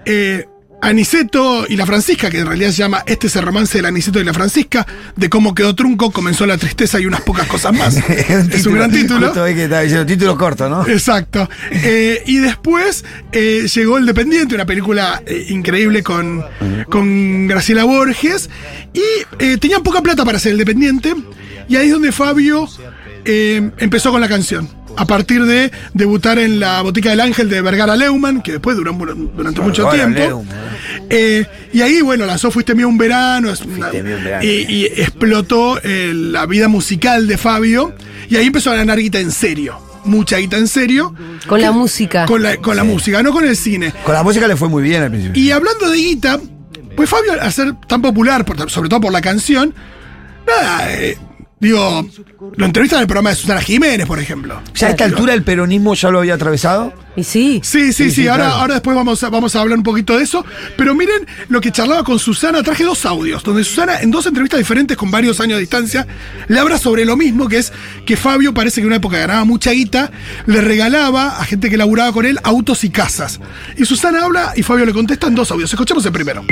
eh, 0.05 0.47
Aniceto 0.81 1.65
y 1.69 1.75
la 1.75 1.85
Francisca, 1.85 2.29
que 2.29 2.39
en 2.39 2.47
realidad 2.47 2.71
se 2.71 2.77
llama 2.77 3.03
Este 3.05 3.27
es 3.27 3.35
el 3.35 3.43
romance 3.43 3.77
del 3.77 3.85
Aniceto 3.85 4.19
y 4.19 4.23
la 4.23 4.33
Francisca, 4.33 4.85
de 5.15 5.29
cómo 5.29 5.53
quedó 5.53 5.75
trunco, 5.75 6.11
comenzó 6.11 6.45
la 6.45 6.57
tristeza 6.57 6.99
y 6.99 7.05
unas 7.05 7.21
pocas 7.21 7.47
cosas 7.47 7.73
más. 7.73 7.95
es 8.09 8.65
un 8.65 8.73
gran 8.73 8.91
título. 8.91 9.31
Que 9.31 9.63
estaba 9.63 9.81
diciendo, 9.81 10.05
título 10.05 10.37
corto, 10.37 10.67
¿no? 10.69 10.87
Exacto. 10.87 11.47
Eh, 11.71 12.23
y 12.25 12.37
después 12.37 13.05
eh, 13.31 13.67
llegó 13.73 13.97
El 13.97 14.05
Dependiente, 14.05 14.55
una 14.55 14.65
película 14.65 15.21
eh, 15.25 15.45
increíble 15.49 16.01
con, 16.01 16.43
con 16.89 17.47
Graciela 17.47 17.83
Borges. 17.83 18.49
Y 18.93 19.57
tenían 19.57 19.83
poca 19.83 20.01
plata 20.01 20.25
para 20.25 20.37
hacer 20.37 20.53
El 20.53 20.57
Dependiente. 20.57 21.13
Y 21.69 21.75
ahí 21.75 21.87
es 21.87 21.93
donde 21.93 22.11
Fabio 22.11 22.67
empezó 23.23 24.11
con 24.11 24.19
la 24.19 24.27
canción. 24.27 24.80
A 24.97 25.05
partir 25.05 25.45
de 25.45 25.71
debutar 25.93 26.37
en 26.37 26.59
la 26.59 26.81
Botica 26.81 27.09
del 27.11 27.21
Ángel 27.21 27.49
de 27.49 27.61
Vergara 27.61 27.95
Leumann, 27.95 28.41
que 28.41 28.53
después 28.53 28.75
duró 28.77 28.93
durante 28.93 29.61
mucho 29.61 29.85
Vergara 29.87 30.13
tiempo. 30.13 30.19
Leumann. 30.19 30.47
Eh, 31.09 31.45
y 31.73 31.81
ahí, 31.81 32.01
bueno, 32.01 32.25
lanzó 32.25 32.51
Fuiste 32.51 32.75
mío 32.75 32.87
un 32.87 32.97
verano. 32.97 33.49
es 33.51 33.61
una- 33.61 33.89
mío 33.91 34.17
un 34.17 34.23
verano. 34.23 34.43
y, 34.43 34.47
y 34.71 34.85
explotó 34.85 35.79
eh, 35.83 36.11
la 36.15 36.45
vida 36.45 36.67
musical 36.67 37.27
de 37.27 37.37
Fabio. 37.37 37.93
Y 38.29 38.35
ahí 38.35 38.47
empezó 38.47 38.71
a 38.71 38.75
ganar 38.75 38.99
guita 38.99 39.19
en 39.19 39.31
serio. 39.31 39.75
Mucha 40.05 40.37
guita 40.37 40.57
en 40.57 40.67
serio. 40.67 41.13
Con 41.47 41.61
la 41.61 41.71
música. 41.71 42.25
Con 42.25 42.41
la, 42.43 42.57
con 42.57 42.75
la 42.75 42.83
música, 42.83 43.21
no 43.23 43.31
con 43.33 43.45
el 43.45 43.55
cine. 43.55 43.93
Con 44.03 44.13
la 44.13 44.23
música 44.23 44.47
le 44.47 44.55
fue 44.55 44.67
muy 44.69 44.83
bien 44.83 45.03
al 45.03 45.09
principio. 45.11 45.41
Y 45.41 45.51
hablando 45.51 45.89
de 45.89 45.97
guita, 45.97 46.39
pues 46.95 47.09
Fabio, 47.09 47.33
al 47.39 47.51
ser 47.53 47.73
tan 47.87 48.01
popular, 48.01 48.43
por- 48.45 48.69
sobre 48.69 48.89
todo 48.89 49.01
por 49.01 49.11
la 49.11 49.21
canción, 49.21 49.73
nada, 50.47 50.91
eh, 50.93 51.17
digo, 51.61 52.05
lo 52.57 52.65
entrevistan 52.65 52.97
en 52.97 53.01
el 53.03 53.07
programa 53.07 53.29
de 53.29 53.35
Susana 53.37 53.61
Jiménez, 53.61 54.05
por 54.07 54.19
ejemplo. 54.19 54.61
¿Ya 54.75 54.87
a 54.87 54.89
esta 54.89 55.05
altura 55.05 55.33
el 55.33 55.43
peronismo 55.43 55.93
ya 55.93 56.09
lo 56.09 56.19
había 56.19 56.33
atravesado? 56.33 56.93
Y 57.15 57.23
sí. 57.23 57.61
Sí, 57.63 57.87
sí, 57.87 57.93
sí, 57.93 58.03
Sí, 58.09 58.11
sí, 58.23 58.27
ahora, 58.27 58.45
claro. 58.45 58.59
ahora 58.61 58.73
después 58.75 58.95
vamos 58.95 59.23
a, 59.23 59.29
vamos 59.29 59.55
a 59.55 59.61
hablar 59.61 59.77
un 59.77 59.83
poquito 59.83 60.17
de 60.17 60.23
eso. 60.23 60.43
Pero 60.75 60.95
miren 60.95 61.27
lo 61.49 61.61
que 61.61 61.71
charlaba 61.71 62.03
con 62.03 62.19
Susana, 62.19 62.63
traje 62.63 62.83
dos 62.83 63.05
audios, 63.05 63.43
donde 63.43 63.63
Susana, 63.63 63.99
en 64.01 64.11
dos 64.11 64.25
entrevistas 64.25 64.57
diferentes 64.57 64.97
con 64.97 65.11
varios 65.11 65.39
años 65.39 65.57
de 65.57 65.61
distancia, 65.61 66.07
le 66.47 66.59
habla 66.59 66.77
sobre 66.77 67.05
lo 67.05 67.15
mismo, 67.15 67.47
que 67.47 67.59
es 67.59 67.71
que 68.05 68.17
Fabio 68.17 68.53
parece 68.53 68.75
que 68.75 68.81
en 68.81 68.87
una 68.87 68.95
época 68.97 69.17
ganaba 69.19 69.45
mucha 69.45 69.71
guita, 69.71 70.11
le 70.47 70.61
regalaba 70.61 71.39
a 71.39 71.45
gente 71.45 71.69
que 71.69 71.77
laburaba 71.77 72.11
con 72.11 72.25
él 72.25 72.39
autos 72.43 72.83
y 72.83 72.89
casas. 72.89 73.39
Y 73.77 73.85
Susana 73.85 74.23
habla 74.23 74.53
y 74.55 74.63
Fabio 74.63 74.85
le 74.85 74.93
contesta 74.93 75.27
en 75.27 75.35
dos 75.35 75.51
audios. 75.51 75.71
Escuchemos 75.71 76.05
el 76.05 76.11
primero. 76.11 76.43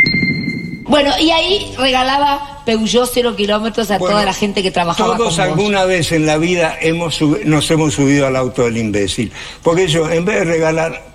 Bueno, 0.89 1.11
y 1.21 1.29
ahí 1.31 1.73
regalaba 1.77 2.61
Peugeot 2.65 3.09
cero 3.13 3.35
kilómetros 3.35 3.89
a 3.91 3.97
Bueno, 3.97 4.15
toda 4.15 4.25
la 4.25 4.33
gente 4.33 4.61
que 4.63 4.71
trabajaba 4.71 5.15
Todos 5.15 5.17
con 5.17 5.27
vos. 5.27 5.39
alguna 5.39 5.85
vez 5.85 6.11
en 6.11 6.25
la 6.25 6.37
vida 6.37 6.75
hemos 6.81 7.21
nos 7.21 7.69
hemos 7.71 7.93
subido 7.93 8.27
al 8.27 8.35
auto 8.35 8.63
del 8.63 8.77
imbécil. 8.77 9.31
Porque 9.63 9.87
yo, 9.87 10.09
en 10.09 10.25
vez 10.25 10.39
de 10.39 10.45
regalar 10.45 11.05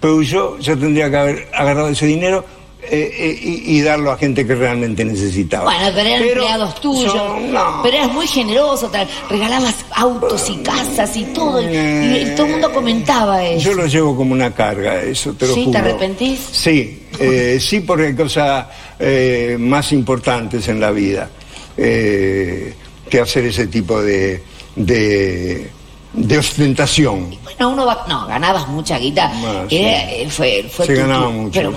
Peugeot, 0.00 0.60
yo 0.60 0.78
tendría 0.78 1.10
que 1.10 1.16
haber 1.16 1.48
agarrado 1.54 1.88
ese 1.88 2.06
dinero 2.06 2.44
eh, 2.84 3.10
eh, 3.16 3.38
y, 3.40 3.76
y 3.78 3.80
darlo 3.80 4.10
a 4.10 4.18
gente 4.18 4.44
que 4.44 4.54
realmente 4.56 5.04
necesitaba. 5.04 5.64
Bueno, 5.64 5.90
pero 5.94 6.08
eran 6.08 6.22
empleados 6.24 6.80
tuyos. 6.80 7.12
son- 7.12 7.52
no. 7.52 7.80
Pero 7.84 7.96
eras 7.98 8.12
muy 8.12 8.26
generoso. 8.26 8.90
Regalabas 9.30 9.76
autos 9.92 10.50
y 10.50 10.56
casas 10.56 11.16
y 11.16 11.24
todo. 11.26 11.62
y- 11.62 11.66
y, 11.76 12.32
todo 12.36 12.46
el 12.46 12.52
mundo 12.52 12.72
comentaba 12.72 13.44
eso. 13.44 13.70
Yo 13.70 13.74
lo 13.74 13.86
llevo 13.86 14.16
como 14.16 14.32
una 14.32 14.52
carga, 14.52 15.00
eso, 15.00 15.32
te 15.34 15.46
lo 15.46 15.54
¿Sí? 15.54 15.68
¿Te 15.70 15.78
arrepentís? 15.78 16.40
Sí, 16.50 17.01
eh, 17.18 17.58
sí, 17.60 17.80
porque 17.80 18.06
hay 18.06 18.14
cosas 18.14 18.66
eh, 18.98 19.56
más 19.58 19.92
importantes 19.92 20.68
en 20.68 20.80
la 20.80 20.90
vida 20.90 21.28
eh, 21.76 22.74
que 23.08 23.20
hacer 23.20 23.44
ese 23.44 23.66
tipo 23.66 24.00
de, 24.02 24.42
de, 24.76 25.70
de 26.12 26.38
ostentación. 26.38 27.36
Bueno, 27.44 27.70
uno 27.70 27.86
va... 27.86 28.04
No, 28.08 28.26
ganabas 28.26 28.66
mucha 28.68 28.98
guita. 28.98 29.30
Era- 29.42 29.68
sí. 29.68 29.76
eh, 29.76 30.26
fue, 30.30 30.66
fue 30.70 30.86
Se 30.86 30.94
tu- 30.94 31.00
ganaba 31.00 31.26
tu- 31.26 31.32
mucho. 31.32 31.52
Pero 31.60 31.72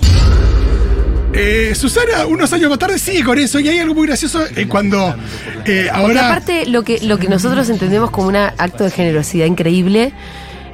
Eh, 1.37 1.75
Susana, 1.75 2.25
unos 2.27 2.53
años 2.53 2.69
más 2.69 2.79
tarde, 2.79 2.97
sigue 2.97 3.21
con 3.23 3.37
eso. 3.37 3.59
Y 3.59 3.67
hay 3.67 3.79
algo 3.79 3.93
muy 3.93 4.07
gracioso 4.07 4.41
eh, 4.55 4.67
cuando 4.69 5.09
eh, 5.09 5.13
Porque 5.55 5.89
ahora. 5.91 6.27
aparte, 6.27 6.65
lo 6.65 6.83
que, 6.83 6.99
lo 7.01 7.17
que 7.17 7.27
nosotros 7.27 7.67
entendemos 7.69 8.09
como 8.09 8.29
un 8.29 8.37
acto 8.37 8.85
de 8.85 8.91
generosidad 8.91 9.45
increíble, 9.45 10.13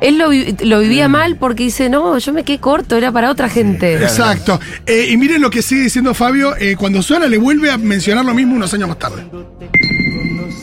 él 0.01 0.17
lo, 0.17 0.29
vi- 0.29 0.55
lo 0.65 0.79
vivía 0.79 1.07
mal 1.07 1.37
porque 1.37 1.63
dice, 1.63 1.87
no, 1.89 2.17
yo 2.17 2.33
me 2.33 2.43
quedé 2.43 2.59
corto, 2.59 2.97
era 2.97 3.11
para 3.11 3.29
otra 3.31 3.47
gente. 3.47 3.93
Exacto. 3.95 4.59
Eh, 4.85 5.07
y 5.11 5.17
miren 5.17 5.41
lo 5.41 5.49
que 5.49 5.61
sigue 5.61 5.83
diciendo 5.83 6.13
Fabio 6.13 6.55
eh, 6.57 6.75
cuando 6.77 7.01
Susana 7.01 7.27
le 7.27 7.37
vuelve 7.37 7.71
a 7.71 7.77
mencionar 7.77 8.25
lo 8.25 8.33
mismo 8.33 8.55
unos 8.55 8.73
años 8.73 8.89
más 8.89 8.99
tarde. 8.99 9.23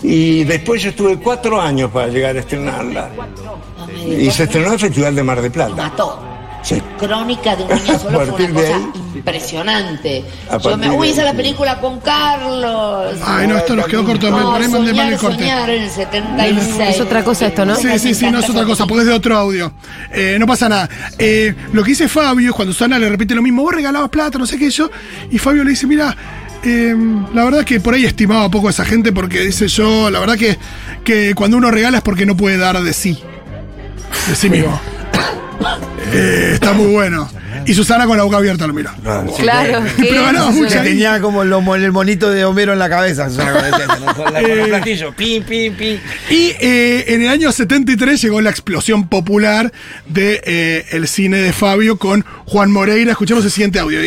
Y 0.02 0.44
después 0.44 0.82
yo 0.82 0.90
estuve 0.90 1.16
cuatro 1.16 1.60
años 1.60 1.90
para 1.90 2.08
llegar 2.08 2.36
a 2.36 2.40
estrenarla. 2.40 3.10
Y 4.06 4.30
se 4.30 4.44
estrenó 4.44 4.68
en 4.68 4.72
el 4.74 4.78
Festival 4.78 5.14
de 5.14 5.22
Mar 5.22 5.40
de 5.42 5.50
Plata. 5.50 5.74
mató. 5.74 6.24
Sí. 6.62 6.82
Crónica 6.98 7.54
de 7.56 7.62
un 7.64 7.68
niño 7.70 7.92
A 7.94 7.98
solo 7.98 8.26
fue 8.26 8.44
una 8.46 8.54
cosa 8.54 8.76
ahí- 8.76 8.90
impresionante. 9.14 10.24
A 10.50 10.58
Yo 10.58 10.76
me 10.76 10.88
de 10.88 11.08
hice 11.08 11.22
la 11.24 11.32
película 11.34 11.80
con 11.80 12.00
Carlos. 12.00 13.16
Ay, 13.24 13.46
no, 13.46 13.56
esto 13.58 13.76
nos 13.76 13.86
quedó 13.86 14.04
corto. 14.04 14.30
me- 14.30 14.38
No, 14.40 14.52
por 14.52 14.60
ahí 14.60 14.68
mandé 14.68 14.92
mal 14.92 15.12
el 15.12 15.18
soñar, 15.18 15.20
corte. 15.20 15.38
soñar 15.44 15.70
en 15.70 15.82
el 15.82 15.90
76. 15.90 16.94
Es 16.96 17.00
otra 17.00 17.22
cosa 17.24 17.46
esto, 17.46 17.64
¿no? 17.64 17.76
Sí, 17.76 17.98
sí, 17.98 18.14
sí, 18.14 18.30
no 18.30 18.40
es 18.40 18.50
otra 18.50 18.64
cosa, 18.64 18.86
porque 18.86 19.02
es 19.02 19.06
de 19.08 19.14
otro 19.14 19.36
audio. 19.36 19.72
Eh, 20.12 20.36
no 20.38 20.46
pasa 20.46 20.68
nada. 20.68 20.88
Eh, 21.18 21.54
lo 21.72 21.82
que 21.84 21.90
dice 21.90 22.08
Fabio 22.08 22.50
es 22.50 22.54
cuando 22.54 22.72
Susana 22.74 22.98
le 22.98 23.08
repite 23.08 23.34
lo 23.34 23.42
mismo, 23.42 23.62
vos 23.62 23.74
regalabas 23.74 24.10
plata, 24.10 24.38
no 24.38 24.46
sé 24.46 24.58
qué 24.58 24.68
yo, 24.70 24.90
y 25.30 25.38
Fabio 25.38 25.62
le 25.64 25.70
dice, 25.70 25.86
mira, 25.86 26.14
eh, 26.64 26.94
la 27.34 27.44
verdad 27.44 27.64
que 27.64 27.78
por 27.80 27.94
ahí 27.94 28.04
estimaba 28.04 28.50
poco 28.50 28.66
a 28.66 28.70
esa 28.70 28.84
gente 28.84 29.12
porque 29.12 29.40
dice 29.40 29.68
yo, 29.68 30.10
la 30.10 30.18
verdad 30.18 30.36
que, 30.36 30.58
que 31.04 31.34
cuando 31.34 31.56
uno 31.56 31.70
regala 31.70 31.98
es 31.98 32.02
porque 32.02 32.26
no 32.26 32.36
puede 32.36 32.56
dar 32.58 32.82
de 32.82 32.92
sí. 32.92 33.18
De 34.28 34.34
sí 34.34 34.50
mismo. 34.50 34.78
Eh, 36.12 36.50
está 36.54 36.72
muy 36.72 36.92
bueno. 36.92 37.30
Y 37.66 37.74
Susana 37.74 38.06
con 38.06 38.16
la 38.16 38.22
boca 38.24 38.38
abierta 38.38 38.66
lo 38.66 38.72
mira. 38.72 38.94
Claro, 39.38 39.84
que 39.96 40.04
Pero 40.04 40.22
ganaba 40.22 40.50
mucha 40.50 40.82
tenía 40.82 41.20
como 41.20 41.44
lo- 41.44 41.74
el 41.74 41.92
monito 41.92 42.30
de 42.30 42.44
Homero 42.44 42.72
en 42.72 42.78
la 42.78 42.88
cabeza. 42.88 43.28
Susana, 43.28 43.52
con 43.52 43.64
el- 43.64 43.72
con 43.72 44.04
la- 44.04 44.14
con 44.14 44.36
Eh, 44.36 44.52
el 44.62 44.68
platillo. 44.68 45.12
Pim, 45.14 45.42
pim, 45.44 45.74
pim. 45.74 45.98
Y 46.30 46.52
eh, 46.60 47.04
en 47.08 47.22
el 47.22 47.28
año 47.28 47.52
73 47.52 48.22
llegó 48.22 48.40
la 48.40 48.50
explosión 48.50 49.08
popular 49.08 49.72
de 50.06 50.40
eh, 50.46 50.86
el 50.92 51.08
cine 51.08 51.38
de 51.38 51.52
Fabio 51.52 51.98
con 51.98 52.24
Juan 52.46 52.70
Moreira. 52.70 53.10
Escuchemos 53.12 53.44
el 53.44 53.50
siguiente 53.50 53.78
audio. 53.78 53.98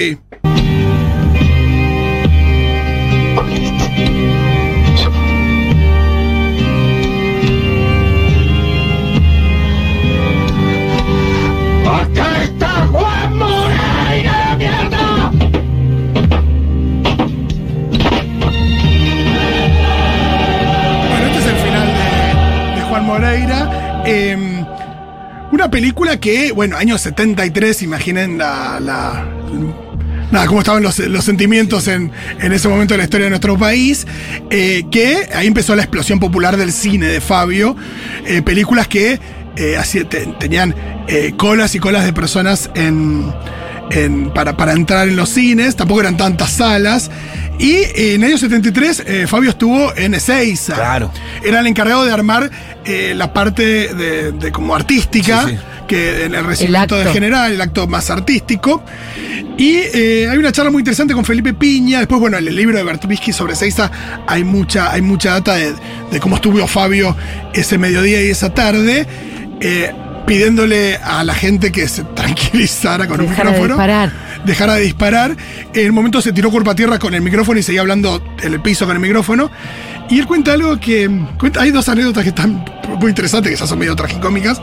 Película 25.72 26.20
que, 26.20 26.52
bueno, 26.52 26.78
años 26.78 27.02
73, 27.02 27.82
imaginen 27.82 28.38
la. 28.38 28.80
la- 28.80 29.26
Nada, 30.32 30.46
cómo 30.46 30.60
estaban 30.62 30.82
los, 30.82 30.98
los 31.00 31.26
sentimientos 31.26 31.90
en, 31.90 32.10
en 32.40 32.54
ese 32.54 32.70
momento 32.70 32.94
de 32.94 33.00
la 33.00 33.04
historia 33.04 33.26
de 33.26 33.32
nuestro 33.32 33.58
país. 33.58 34.08
eh, 34.50 34.84
que 34.90 35.28
ahí 35.34 35.46
empezó 35.48 35.76
la 35.76 35.82
explosión 35.82 36.20
popular 36.20 36.56
del 36.56 36.72
cine 36.72 37.08
de 37.08 37.20
Fabio. 37.20 37.76
eh, 38.26 38.42
películas 38.42 38.88
que 38.88 39.20
eh, 39.58 39.78
tenían 40.40 40.74
eh, 41.10 41.34
colas 41.36 41.76
y 41.76 41.80
colas 41.80 42.06
de 42.06 42.14
personas 42.14 42.70
en, 42.76 43.34
en- 43.92 44.32
para, 44.34 44.58
para 44.58 44.74
entrar 44.74 45.08
en 45.08 45.16
los 45.16 45.30
cines, 45.30 45.76
tampoco 45.76 46.02
eran 46.02 46.18
tantas 46.18 46.52
salas. 46.52 47.12
Y 47.60 47.76
en 47.96 48.24
el 48.24 48.30
año 48.30 48.38
73 48.40 49.04
eh, 49.06 49.28
Fabio 49.28 49.52
estuvo 49.52 49.96
en 49.96 50.16
Ezeiza. 50.16 50.74
Claro. 50.76 51.12
Era 51.44 51.60
el 51.60 51.68
encargado 51.68 52.04
de 52.06 52.12
armar 52.12 52.50
eh, 52.86 53.14
la 53.16 53.34
parte 53.34 53.94
de, 53.94 54.32
de 54.32 54.52
como 54.52 54.74
artística, 54.76 55.46
Sí, 55.48 55.52
sí. 55.52 55.58
que 55.88 56.26
en 56.26 56.34
el 56.34 56.44
recibimiento 56.46 56.96
acto. 56.96 56.98
del 56.98 57.10
general, 57.14 57.52
el 57.54 57.62
acto 57.62 57.86
más 57.88 58.10
artístico. 58.10 58.84
Y 59.58 59.74
eh, 59.94 60.28
hay 60.32 60.38
una 60.40 60.52
charla 60.52 60.72
muy 60.72 60.80
interesante 60.80 61.14
con 61.14 61.24
Felipe 61.24 61.54
Piña. 61.54 62.00
Después, 62.00 62.20
bueno, 62.20 62.38
en 62.38 62.48
el 62.48 62.56
libro 62.56 62.78
de 62.78 62.84
Bertvisky 62.84 63.32
sobre 63.32 63.54
Ezeiza 63.54 63.92
hay 64.26 64.44
mucha, 64.44 64.92
hay 64.92 65.02
mucha 65.02 65.32
data 65.34 65.54
de, 65.56 65.74
de 66.12 66.20
cómo 66.20 66.38
estuvo 66.38 66.66
Fabio 66.66 67.16
ese 67.54 67.78
mediodía 67.78 68.24
y 68.26 68.30
esa 68.30 68.52
tarde. 68.54 69.06
eh, 69.60 69.92
pidiéndole 70.26 70.96
a 70.98 71.24
la 71.24 71.34
gente 71.34 71.72
que 71.72 71.88
se 71.88 72.04
tranquilizara 72.04 73.08
con 73.08 73.22
un 73.22 73.28
Dejara 73.30 73.52
de 73.52 73.58
micrófono. 73.60 73.76
disparar. 73.76 74.12
dejara 74.46 74.74
de 74.76 74.82
disparar. 74.82 75.36
En 75.74 75.86
el 75.86 75.92
momento 75.92 76.22
se 76.22 76.32
tiró 76.34 76.52
cuerpo 76.52 76.72
a 76.72 76.76
tierra 76.76 77.00
con 77.00 77.14
el 77.14 77.22
micrófono 77.22 77.60
y 77.60 77.64
seguía 77.64 77.82
hablando 77.82 78.24
en 78.42 78.54
el 78.54 78.62
piso 78.62 78.86
con 78.86 78.96
el 78.96 79.02
micrófono. 79.02 79.52
Y 80.10 80.20
él 80.20 80.28
cuenta 80.28 80.54
algo 80.54 80.80
que. 80.80 81.10
cuenta- 81.38 81.62
hay 81.62 81.72
dos 81.72 81.88
anécdotas 81.90 82.24
que 82.24 82.30
están 82.30 82.64
muy 83.00 83.10
interesantes, 83.10 83.50
que 83.50 83.56
esas 83.56 83.70
son 83.70 83.80
medio 83.80 83.96
tragicómicas. 83.96 84.62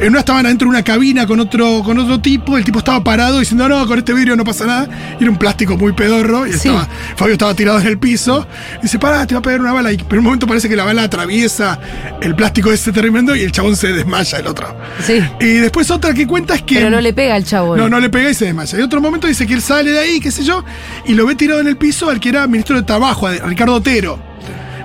En 0.00 0.08
una 0.10 0.20
estaban 0.20 0.44
adentro 0.46 0.66
de 0.66 0.70
una 0.70 0.82
cabina 0.82 1.26
con 1.26 1.40
otro, 1.40 1.82
con 1.84 1.98
otro 1.98 2.20
tipo, 2.20 2.56
el 2.58 2.64
tipo 2.64 2.78
estaba 2.78 3.02
parado 3.02 3.38
diciendo, 3.38 3.68
no, 3.68 3.86
con 3.86 3.98
este 3.98 4.12
vidrio 4.12 4.36
no 4.36 4.44
pasa 4.44 4.66
nada. 4.66 4.88
Y 5.18 5.22
era 5.22 5.30
un 5.30 5.38
plástico 5.38 5.76
muy 5.76 5.92
pedorro. 5.92 6.46
Y 6.46 6.52
Sí. 6.52 6.68
estaba, 6.68 6.88
Fabio 7.16 7.32
estaba 7.34 7.54
tirado 7.54 7.80
en 7.80 7.86
el 7.86 7.98
piso. 7.98 8.46
Y 8.78 8.82
dice, 8.82 8.98
pará, 8.98 9.26
te 9.26 9.34
va 9.34 9.40
a 9.40 9.42
pegar 9.42 9.60
una 9.60 9.72
bala. 9.72 9.92
Y, 9.92 9.96
pero 9.98 10.14
en 10.14 10.18
un 10.18 10.24
momento 10.24 10.46
parece 10.46 10.68
que 10.68 10.76
la 10.76 10.84
bala 10.84 11.02
atraviesa 11.04 11.78
el 12.20 12.34
plástico 12.34 12.72
ese 12.72 12.92
tremendo 12.92 13.34
y 13.36 13.42
el 13.42 13.52
chabón 13.52 13.76
se 13.76 13.92
desmaya 13.92 14.38
el 14.38 14.46
otro. 14.46 14.74
Sí. 15.04 15.20
Y 15.40 15.54
después 15.54 15.90
otra 15.90 16.14
que 16.14 16.26
cuenta 16.26 16.54
es 16.54 16.62
que. 16.62 16.76
Pero 16.76 16.90
no 16.90 17.00
le 17.00 17.12
pega 17.12 17.34
al 17.34 17.44
chavo. 17.44 17.76
No, 17.76 17.88
no 17.88 18.00
le 18.00 18.08
pega 18.10 18.30
y 18.30 18.34
se 18.34 18.46
desmaya. 18.46 18.78
Y 18.78 18.82
otro 18.82 19.00
momento 19.00 19.26
dice 19.26 19.46
que 19.46 19.54
él 19.54 19.62
sale 19.62 19.90
de 19.92 19.98
ahí, 19.98 20.20
qué 20.20 20.30
sé 20.30 20.44
yo, 20.44 20.64
y 21.06 21.14
lo 21.14 21.26
ve 21.26 21.34
tirado 21.34 21.60
en 21.60 21.66
el 21.66 21.76
piso 21.76 22.08
al 22.10 22.20
que 22.20 22.28
era 22.30 22.46
ministro 22.46 22.76
de 22.76 22.82
Trabajo, 22.82 23.26
a 23.26 23.32
Ricardo 23.32 23.74
Otero. 23.74 24.18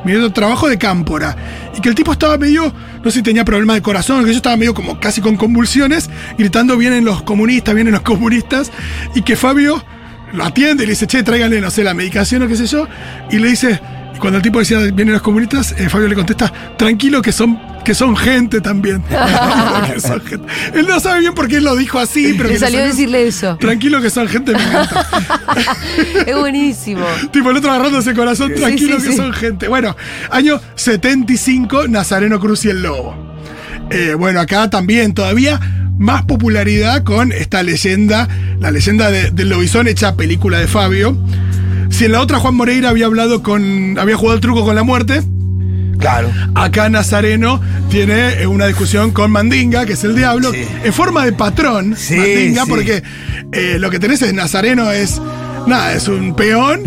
De 0.04 0.30
Trabajo 0.32 0.68
de 0.68 0.78
Cámpora. 0.78 1.36
Y 1.78 1.82
que 1.82 1.90
el 1.90 1.96
tipo 1.96 2.12
estaba 2.12 2.38
medio, 2.38 2.74
no 3.04 3.12
sé 3.12 3.20
si 3.20 3.24
tenía 3.24 3.46
problemas 3.46 3.76
de 3.76 3.82
corazón, 3.82 4.26
que 4.26 4.32
yo 4.32 4.38
estaba 4.38 4.58
medio 4.58 4.74
como 4.74 5.00
casi 5.00 5.22
con 5.22 5.38
convulsiones, 5.38 6.10
gritando 6.38 6.76
vienen 6.78 7.06
los 7.06 7.22
comunistas, 7.22 7.76
vienen 7.76 7.94
los 7.94 8.02
comunistas, 8.02 8.72
y 9.16 9.22
que 9.22 9.36
Fabio 9.36 9.84
lo 10.34 10.44
atiende 10.44 10.84
y 10.84 10.88
le 10.88 10.94
dice, 10.94 11.08
che, 11.08 11.24
tráiganle, 11.24 11.62
no 11.62 11.70
sé, 11.70 11.84
la 11.84 11.94
medicación 11.94 12.42
o 12.44 12.48
qué 12.48 12.56
sé 12.56 12.66
yo, 12.66 12.88
y 13.30 13.38
le 13.38 13.50
dice, 13.50 13.80
cuando 14.22 14.38
el 14.38 14.44
tipo 14.44 14.60
decía, 14.60 14.78
vienen 14.80 15.12
los 15.14 15.22
comunistas, 15.22 15.74
eh, 15.78 15.90
Fabio 15.90 16.08
le 16.08 16.16
contesta, 16.16 16.52
tranquilo 16.78 17.22
que 17.22 17.32
son, 17.34 17.60
que 17.84 17.94
son 17.94 18.16
gente 18.16 18.62
también. 18.62 19.04
Que 19.94 20.00
son 20.00 20.22
gente. 20.22 20.46
Él 20.76 20.86
no 20.88 21.00
sabe 21.00 21.20
bien 21.22 21.34
por 21.34 21.48
qué 21.48 21.58
él 21.58 21.64
lo 21.66 21.76
dijo 21.76 22.00
así, 22.00 22.36
pero 22.38 22.48
Le 22.50 22.60
salió 22.60 22.80
a 22.80 22.84
decirle 22.84 23.28
eso. 23.28 23.58
Tranquilo 23.58 24.00
que 24.02 24.10
son 24.10 24.28
gente, 24.30 24.54
me 24.54 24.62
encanta. 24.64 25.06
Es 26.28 26.36
buenísimo. 26.38 27.04
tipo 27.32 27.50
el 27.52 27.58
otro 27.58 27.72
agarrándose 27.72 28.12
el 28.12 28.16
corazón, 28.16 28.52
Sí, 28.56 28.62
tranquilo 28.62 28.98
sí, 29.00 29.06
que 29.08 29.12
sí. 29.12 29.18
son 29.18 29.34
gente. 29.34 29.68
Bueno, 29.68 29.96
año 30.30 30.62
75, 30.76 31.88
Nazareno 31.88 32.40
Cruz 32.40 32.64
y 32.66 32.70
el 32.70 32.82
Lobo. 32.84 33.16
Eh, 33.90 34.14
bueno, 34.18 34.40
acá 34.40 34.70
también 34.70 35.14
todavía 35.14 35.60
más 35.98 36.24
popularidad 36.24 37.04
con 37.04 37.32
esta 37.32 37.64
leyenda, 37.64 38.28
la 38.60 38.72
leyenda 38.72 39.12
de- 39.12 39.32
del 39.32 39.50
lobizón 39.50 39.88
hecha 39.88 40.16
película 40.16 40.60
de 40.60 40.68
Fabio. 40.68 41.18
Si 41.92 42.06
en 42.06 42.14
la 42.14 42.22
otra 42.22 42.40
Juan 42.40 42.56
Moreira 42.56 42.90
había 42.90 43.06
hablado 43.06 43.44
con. 43.44 43.98
había 44.00 44.16
jugado 44.16 44.36
el 44.36 44.42
truco 44.42 44.64
con 44.66 44.76
la 44.76 44.84
muerte. 44.84 45.22
Claro. 46.00 46.32
Acá 46.56 46.90
Nazareno 46.90 47.62
tiene 47.92 48.42
eh, 48.42 48.48
una 48.48 48.66
discusión 48.66 49.12
con 49.12 49.30
Mandinga, 49.30 49.86
que 49.86 49.94
es 49.94 50.04
el 50.04 50.16
diablo, 50.16 50.52
Sí. 50.52 50.66
en 50.84 50.94
forma 50.94 51.24
de 51.26 51.32
patrón. 51.34 51.96
Sí, 51.96 52.16
Mandinga, 52.18 52.64
sí. 52.66 52.70
porque 52.72 53.04
eh, 53.52 53.78
lo 53.80 53.92
que 53.92 54.00
tenés 54.00 54.22
es 54.24 54.34
Nazareno 54.34 54.90
es. 54.92 55.22
Nada, 55.68 55.94
es 55.94 56.08
un 56.08 56.36
peón 56.36 56.82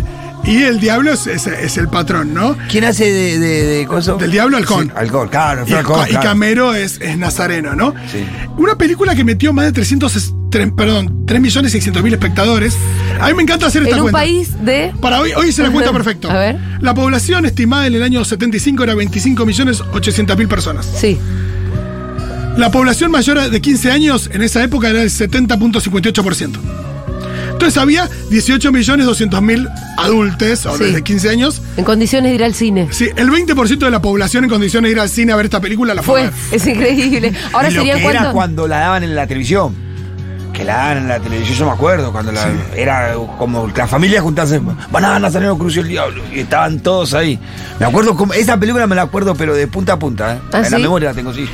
y 0.44 0.62
el 0.64 0.80
diablo 0.80 1.12
es, 1.12 1.28
es- 1.28 1.46
es 1.46 1.76
el 1.76 1.87
patrón, 1.88 2.34
¿no? 2.34 2.56
¿Quién 2.68 2.82
hace 2.84 3.04
de, 3.12 3.38
de, 3.38 3.62
de 3.64 3.87
coso? 3.87 4.16
Del 4.16 4.32
diablo 4.32 4.56
Halcón. 4.56 4.87
Sí, 4.88 4.92
Halcón, 4.96 5.28
claro, 5.28 5.64
Y, 5.64 5.73
Halcón, 5.75 6.00
y 6.06 6.11
claro. 6.11 6.28
Camero 6.28 6.75
es, 6.75 7.00
es 7.00 7.16
Nazareno, 7.16 7.76
¿no? 7.76 7.94
Sí. 8.11 8.25
Una 8.58 8.76
película 8.76 9.14
que 9.14 9.23
metió 9.23 9.52
más 9.52 9.66
de 9.66 9.73
300, 9.73 10.34
tres- 10.54 10.73
perdón, 10.76 11.25
3 11.26 11.40
millones 11.40 11.73
600 11.73 12.02
mil 12.02 12.12
espectadores. 12.14 12.76
A 13.20 13.26
mí 13.28 13.34
me 13.34 13.42
encanta 13.42 13.66
hacer 13.66 13.82
esta 13.82 13.96
En 13.96 14.02
un 14.02 14.11
cuenta. 14.12 14.18
país 14.18 14.50
de. 14.64 14.92
Para 15.00 15.20
hoy, 15.20 15.32
hoy 15.37 15.50
se 15.52 15.62
la 15.64 15.70
cuenta 15.70 15.92
perfecto. 15.92 16.30
A 16.30 16.34
ver. 16.38 16.56
La 16.80 16.94
población 16.94 17.44
estimada 17.44 17.87
en 17.88 17.94
el 17.94 18.02
año 18.04 18.25
75 18.25 18.84
era 18.84 18.94
25 18.94 19.44
millones 19.44 19.82
800 19.92 20.38
mil 20.38 20.46
personas. 20.49 20.87
Sí. 20.99 21.18
La 22.56 22.70
población 22.70 23.11
mayor 23.11 23.50
de 23.50 23.61
15 23.61 23.90
años 23.90 24.30
en 24.32 24.42
esa 24.42 24.62
época 24.62 24.88
era 24.88 25.02
el 25.02 25.11
70.58%. 25.11 26.58
Entonces 27.50 27.78
había 27.78 28.08
18 28.30 28.70
millones 28.73 29.06
200 29.06 29.42
mil 29.42 29.68
adultos, 29.96 30.66
o 30.66 30.76
Sí. 30.76 30.84
desde 30.84 31.02
15 31.02 31.30
años. 31.30 31.62
En 31.76 31.84
condiciones 31.84 32.30
de 32.30 32.34
ir 32.37 32.44
al 32.44 32.54
cine. 32.54 32.88
Sí, 32.90 33.08
el 33.16 33.30
20% 33.30 33.87
de 33.87 33.90
la 33.90 34.00
población 34.02 34.44
en 34.44 34.50
condiciones 34.50 34.88
de 34.88 34.92
ir 34.92 35.00
al 35.00 35.08
cine 35.08 35.32
a 35.32 35.37
ver 35.37 35.46
esta 35.46 35.61
película 35.61 35.94
la 35.94 36.02
fue. 36.02 36.30
Fue. 36.30 36.56
Es 36.56 36.66
increíble. 36.66 37.32
Ahora 37.52 37.70
Y 37.70 37.75
lo 37.75 37.84
sería 37.84 38.02
cuánto. 38.02 38.32
cuando 38.32 38.68
la 38.68 38.78
daban 38.80 39.02
en 39.02 39.14
la 39.14 39.26
televisión. 39.26 39.75
Que 40.64 40.68
la 40.68 40.92
en 40.92 41.09
la 41.09 41.21
televisión, 41.21 41.59
yo 41.59 41.66
me 41.66 41.73
acuerdo, 41.73 42.12
cuando 42.12 42.33
la, 42.33 42.49
era 42.76 43.14
como 43.38 43.68
la 43.68 43.87
familia 43.87 44.23
juntarse, 44.23 44.61
van 44.90 45.04
a 45.04 45.18
Nazareno 45.18 45.59
Cruz 45.59 45.76
y 45.76 45.80
el 45.80 45.88
Diablo, 45.88 46.23
y 46.33 46.40
estaban 46.40 46.80
todos 46.80 47.12
ahí. 47.14 47.38
Me 47.78 47.87
acuerdo, 47.87 48.16
como, 48.16 48.33
esa 48.33 48.59
película 48.59 48.87
me 48.87 48.94
la 48.94 49.03
acuerdo, 49.03 49.35
pero 49.35 49.55
de 49.55 49.66
punta 49.66 49.94
a 49.94 49.98
punta, 49.98 50.35
¿eh? 50.35 50.38
¿Ah, 50.53 50.62
en 50.64 50.70
la 50.70 50.79
memoria 50.79 51.11
la 51.11 51.14
tengo, 51.14 51.35
sí. 51.35 51.46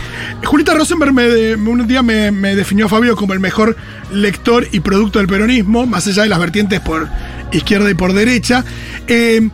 Julita 0.45 0.75
Rosenberg 0.75 1.13
me 1.13 1.55
un 1.55 1.87
día 1.87 2.03
me, 2.03 2.31
me 2.31 2.55
definió 2.55 2.87
a 2.87 2.89
Fabio 2.89 3.17
como 3.17 3.33
el 3.33 3.41
mejor 3.41 3.77
lector 4.13 4.67
y 4.71 4.81
producto 4.81 5.19
del 5.19 5.29
peronismo, 5.29 5.87
más 5.87 6.07
allá 6.07 6.23
de 6.23 6.29
las 6.29 6.39
vertientes 6.39 6.81
por 6.81 7.09
izquierda 7.53 7.91
y 7.91 7.95
por 7.95 8.13
derecha. 8.13 8.65
Eh, 9.07 9.49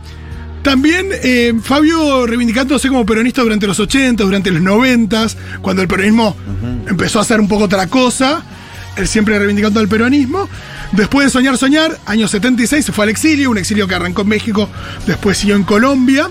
también 0.67 1.07
eh, 1.23 1.53
Fabio 1.61 2.27
reivindicándose 2.27 2.89
como 2.89 3.05
peronista 3.05 3.41
durante 3.41 3.67
los 3.67 3.79
80, 3.79 4.21
durante 4.23 4.51
los 4.51 4.61
90, 4.61 5.27
cuando 5.61 5.81
el 5.81 5.87
peronismo 5.87 6.35
empezó 6.87 7.19
a 7.19 7.21
hacer 7.21 7.39
un 7.39 7.47
poco 7.47 7.65
otra 7.65 7.87
cosa, 7.87 8.43
él 8.97 9.07
siempre 9.07 9.37
reivindicando 9.37 9.79
el 9.79 9.87
peronismo. 9.87 10.49
Después 10.91 11.25
de 11.27 11.31
Soñar, 11.31 11.57
Soñar, 11.57 11.97
año 12.05 12.27
76 12.27 12.85
se 12.85 12.91
fue 12.91 13.05
al 13.05 13.09
exilio, 13.09 13.51
un 13.51 13.57
exilio 13.57 13.87
que 13.87 13.95
arrancó 13.95 14.23
en 14.23 14.29
México, 14.29 14.69
después 15.05 15.37
siguió 15.37 15.55
en 15.55 15.63
Colombia, 15.63 16.29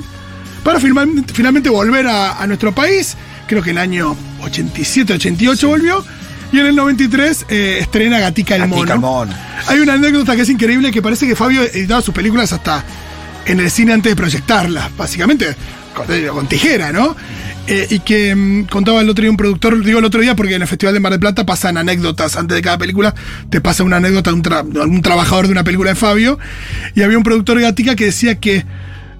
para 0.62 0.80
finalmente 0.80 1.70
volver 1.70 2.06
a, 2.06 2.42
a 2.42 2.46
nuestro 2.46 2.74
país. 2.74 3.16
Creo 3.46 3.62
que 3.62 3.70
el 3.70 3.78
año 3.78 4.16
87, 4.40 5.14
88 5.14 5.68
volvió. 5.68 6.04
Y 6.52 6.60
en 6.60 6.66
el 6.66 6.76
93 6.76 7.46
eh, 7.48 7.78
estrena 7.80 8.20
Gatica 8.20 8.54
el 8.56 8.68
Mono. 8.68 8.96
Mono. 8.98 9.32
Hay 9.66 9.80
una 9.80 9.94
anécdota 9.94 10.36
que 10.36 10.42
es 10.42 10.48
increíble, 10.48 10.90
que 10.92 11.02
parece 11.02 11.26
que 11.26 11.34
Fabio 11.34 11.62
editaba 11.62 12.02
sus 12.02 12.14
películas 12.14 12.52
hasta 12.52 12.84
en 13.46 13.60
el 13.60 13.70
cine 13.70 13.92
antes 13.92 14.12
de 14.12 14.16
proyectarlas, 14.16 14.96
básicamente 14.96 15.56
con, 15.94 16.06
eh, 16.12 16.28
con 16.28 16.46
tijera, 16.46 16.92
¿no? 16.92 17.16
Eh, 17.68 17.86
y 17.90 17.98
que 17.98 18.32
mm, 18.34 18.64
contaba 18.66 19.00
el 19.00 19.10
otro 19.10 19.22
día 19.22 19.30
un 19.30 19.36
productor, 19.36 19.84
digo 19.84 19.98
el 19.98 20.04
otro 20.04 20.20
día 20.20 20.36
porque 20.36 20.54
en 20.54 20.62
el 20.62 20.68
Festival 20.68 20.94
de 20.94 21.00
Mar 21.00 21.10
del 21.10 21.20
Plata 21.20 21.44
pasan 21.44 21.76
anécdotas 21.76 22.36
antes 22.36 22.54
de 22.54 22.62
cada 22.62 22.78
película, 22.78 23.12
te 23.50 23.60
pasa 23.60 23.82
una 23.82 23.96
anécdota 23.96 24.30
de 24.30 24.36
un, 24.36 24.42
tra- 24.44 24.64
de 24.64 24.80
algún 24.80 25.02
trabajador 25.02 25.46
de 25.46 25.52
una 25.52 25.64
película 25.64 25.90
de 25.90 25.96
Fabio, 25.96 26.38
y 26.94 27.02
había 27.02 27.18
un 27.18 27.24
productor 27.24 27.56
de 27.56 27.64
Gatica 27.64 27.96
que 27.96 28.04
decía 28.04 28.36
que, 28.36 28.64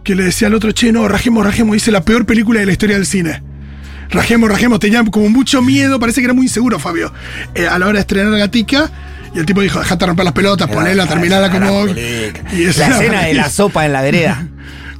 que 0.05 0.15
le 0.15 0.23
decía 0.23 0.47
al 0.47 0.55
otro, 0.55 0.71
che, 0.71 0.93
no, 0.93 1.09
rajemos, 1.09 1.45
rajemos, 1.45 1.75
dice 1.75 1.91
la 1.91 2.05
peor 2.05 2.25
película 2.25 2.61
de 2.61 2.67
la 2.67 2.73
historia 2.73 2.95
del 2.97 3.07
cine. 3.07 3.43
Rajemos, 4.11 4.49
rajemos, 4.49 4.79
tenía 4.79 5.05
como 5.07 5.29
mucho 5.29 5.61
miedo, 5.61 5.99
parece 5.99 6.21
que 6.21 6.27
era 6.27 6.35
muy 6.35 6.47
inseguro 6.47 6.79
Fabio, 6.79 7.13
eh, 7.57 7.67
a 7.67 7.77
la 7.81 7.87
hora 7.87 7.95
de 7.95 8.01
estrenar 8.03 8.39
Gatica. 8.39 8.89
Y 9.35 9.41
el 9.41 9.45
tipo 9.45 9.61
dijo, 9.61 9.81
dejate 9.81 10.07
romper 10.07 10.25
las 10.25 10.33
pelotas, 10.33 10.69
ponela, 10.71 11.07
terminala 11.09 11.51
como... 11.51 11.89
y 11.89 12.65
La 12.65 12.71
escena 12.71 13.25
de 13.25 13.35
la 13.35 13.51
sopa 13.51 13.85
en 13.85 13.93
la 13.93 14.01
vereda. 14.03 14.47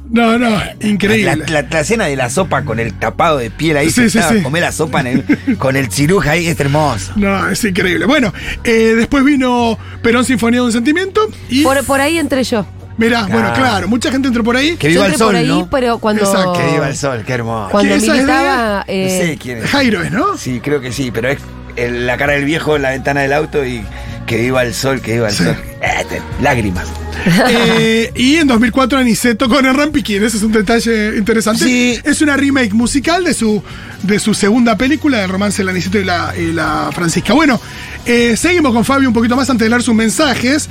No, 0.09 0.37
no, 0.39 0.49
increíble. 0.81 1.35
La, 1.35 1.61
la- 1.61 1.67
la 1.69 1.79
escena 1.81 2.05
de 2.05 2.15
la 2.15 2.29
sopa 2.29 2.63
con 2.63 2.79
el 2.79 2.93
tapado 2.93 3.37
de 3.37 3.51
piel 3.51 3.77
ahí, 3.77 3.89
Sí, 3.91 4.09
sí, 4.09 4.19
sí. 4.21 4.41
comer 4.41 4.63
la 4.63 4.71
sopa 4.71 5.01
en 5.01 5.07
el- 5.07 5.57
con 5.57 5.75
el 5.75 5.91
ciruja 5.91 6.31
ahí, 6.31 6.47
es 6.47 6.59
hermoso. 6.59 7.11
No, 7.15 7.49
es 7.49 7.63
increíble. 7.63 8.05
Bueno, 8.05 8.33
eh, 8.63 8.93
después 8.95 9.23
vino 9.23 9.77
Perón 10.01 10.23
Sinfonía 10.25 10.61
de 10.61 10.65
un 10.67 10.71
Sentimiento 10.71 11.29
y... 11.49 11.63
Por, 11.63 11.83
por 11.85 11.99
ahí 12.01 12.17
entré 12.17 12.43
yo. 12.43 12.65
Mirá, 12.97 13.27
bueno, 13.27 13.53
Claro. 13.53 13.87
mucha 13.87 14.09
gente 14.11 14.27
entró 14.27 14.43
por 14.43 14.55
ahí. 14.55 14.75
Que 14.75 14.87
Yo 14.87 15.01
viva 15.01 15.05
el 15.05 15.11
entré 15.11 15.23
por 15.25 15.33
sol, 15.33 15.35
ahí, 15.35 15.47
¿no? 15.47 15.69
pero 15.69 15.99
cuando. 15.99 16.23
Exacto. 16.23 16.53
Que 16.53 16.71
viva 16.71 16.87
el 16.89 16.95
sol, 16.95 17.23
qué 17.27 17.33
hermoso. 17.33 17.69
Cuando 17.69 17.95
militaba. 17.95 18.77
No 18.79 18.83
eh, 18.87 19.23
sé 19.27 19.37
quién 19.37 19.59
es. 19.59 19.65
Jairo 19.69 20.01
es, 20.01 20.11
¿no? 20.11 20.35
Sí, 20.35 20.59
creo 20.63 20.81
que 20.81 20.91
sí, 20.91 21.11
pero 21.11 21.29
es 21.29 21.37
el- 21.75 22.07
la 22.07 22.17
cara 22.17 22.33
del 22.33 22.45
viejo 22.45 22.75
en 22.75 22.81
la 22.81 22.89
ventana 22.89 23.21
del 23.21 23.33
auto 23.33 23.63
y 23.63 23.83
que 24.25 24.37
viva 24.37 24.63
el 24.63 24.73
sol, 24.73 24.99
que 25.01 25.13
viva 25.13 25.27
el 25.29 25.33
Sí. 25.35 25.43
sol. 25.43 25.55
Eh, 25.81 26.21
lágrimas. 26.41 26.87
Eh, 27.49 28.11
y 28.15 28.35
en 28.35 28.47
2004 28.47 28.99
Aniceto 28.99 29.49
con 29.49 29.65
el 29.65 29.73
Rampiquín, 29.73 30.23
ese 30.23 30.37
es 30.37 30.43
un 30.43 30.51
detalle 30.51 31.17
interesante. 31.17 31.65
Sí. 31.65 31.99
Es 32.03 32.21
una 32.21 32.37
remake 32.37 32.73
musical 32.73 33.23
de 33.23 33.33
su, 33.33 33.61
de 34.03 34.19
su 34.19 34.33
segunda 34.33 34.77
película, 34.77 35.19
del 35.19 35.29
romance 35.29 35.57
del 35.57 35.69
Aniceto 35.69 35.99
y 35.99 36.03
la, 36.05 36.33
y 36.37 36.51
la 36.53 36.89
Francisca. 36.93 37.33
Bueno, 37.33 37.59
eh, 38.05 38.35
seguimos 38.37 38.73
con 38.73 38.85
Fabio 38.85 39.07
un 39.09 39.13
poquito 39.13 39.35
más 39.35 39.49
antes 39.49 39.65
de 39.65 39.69
leer 39.69 39.83
sus 39.83 39.95
mensajes. 39.95 40.69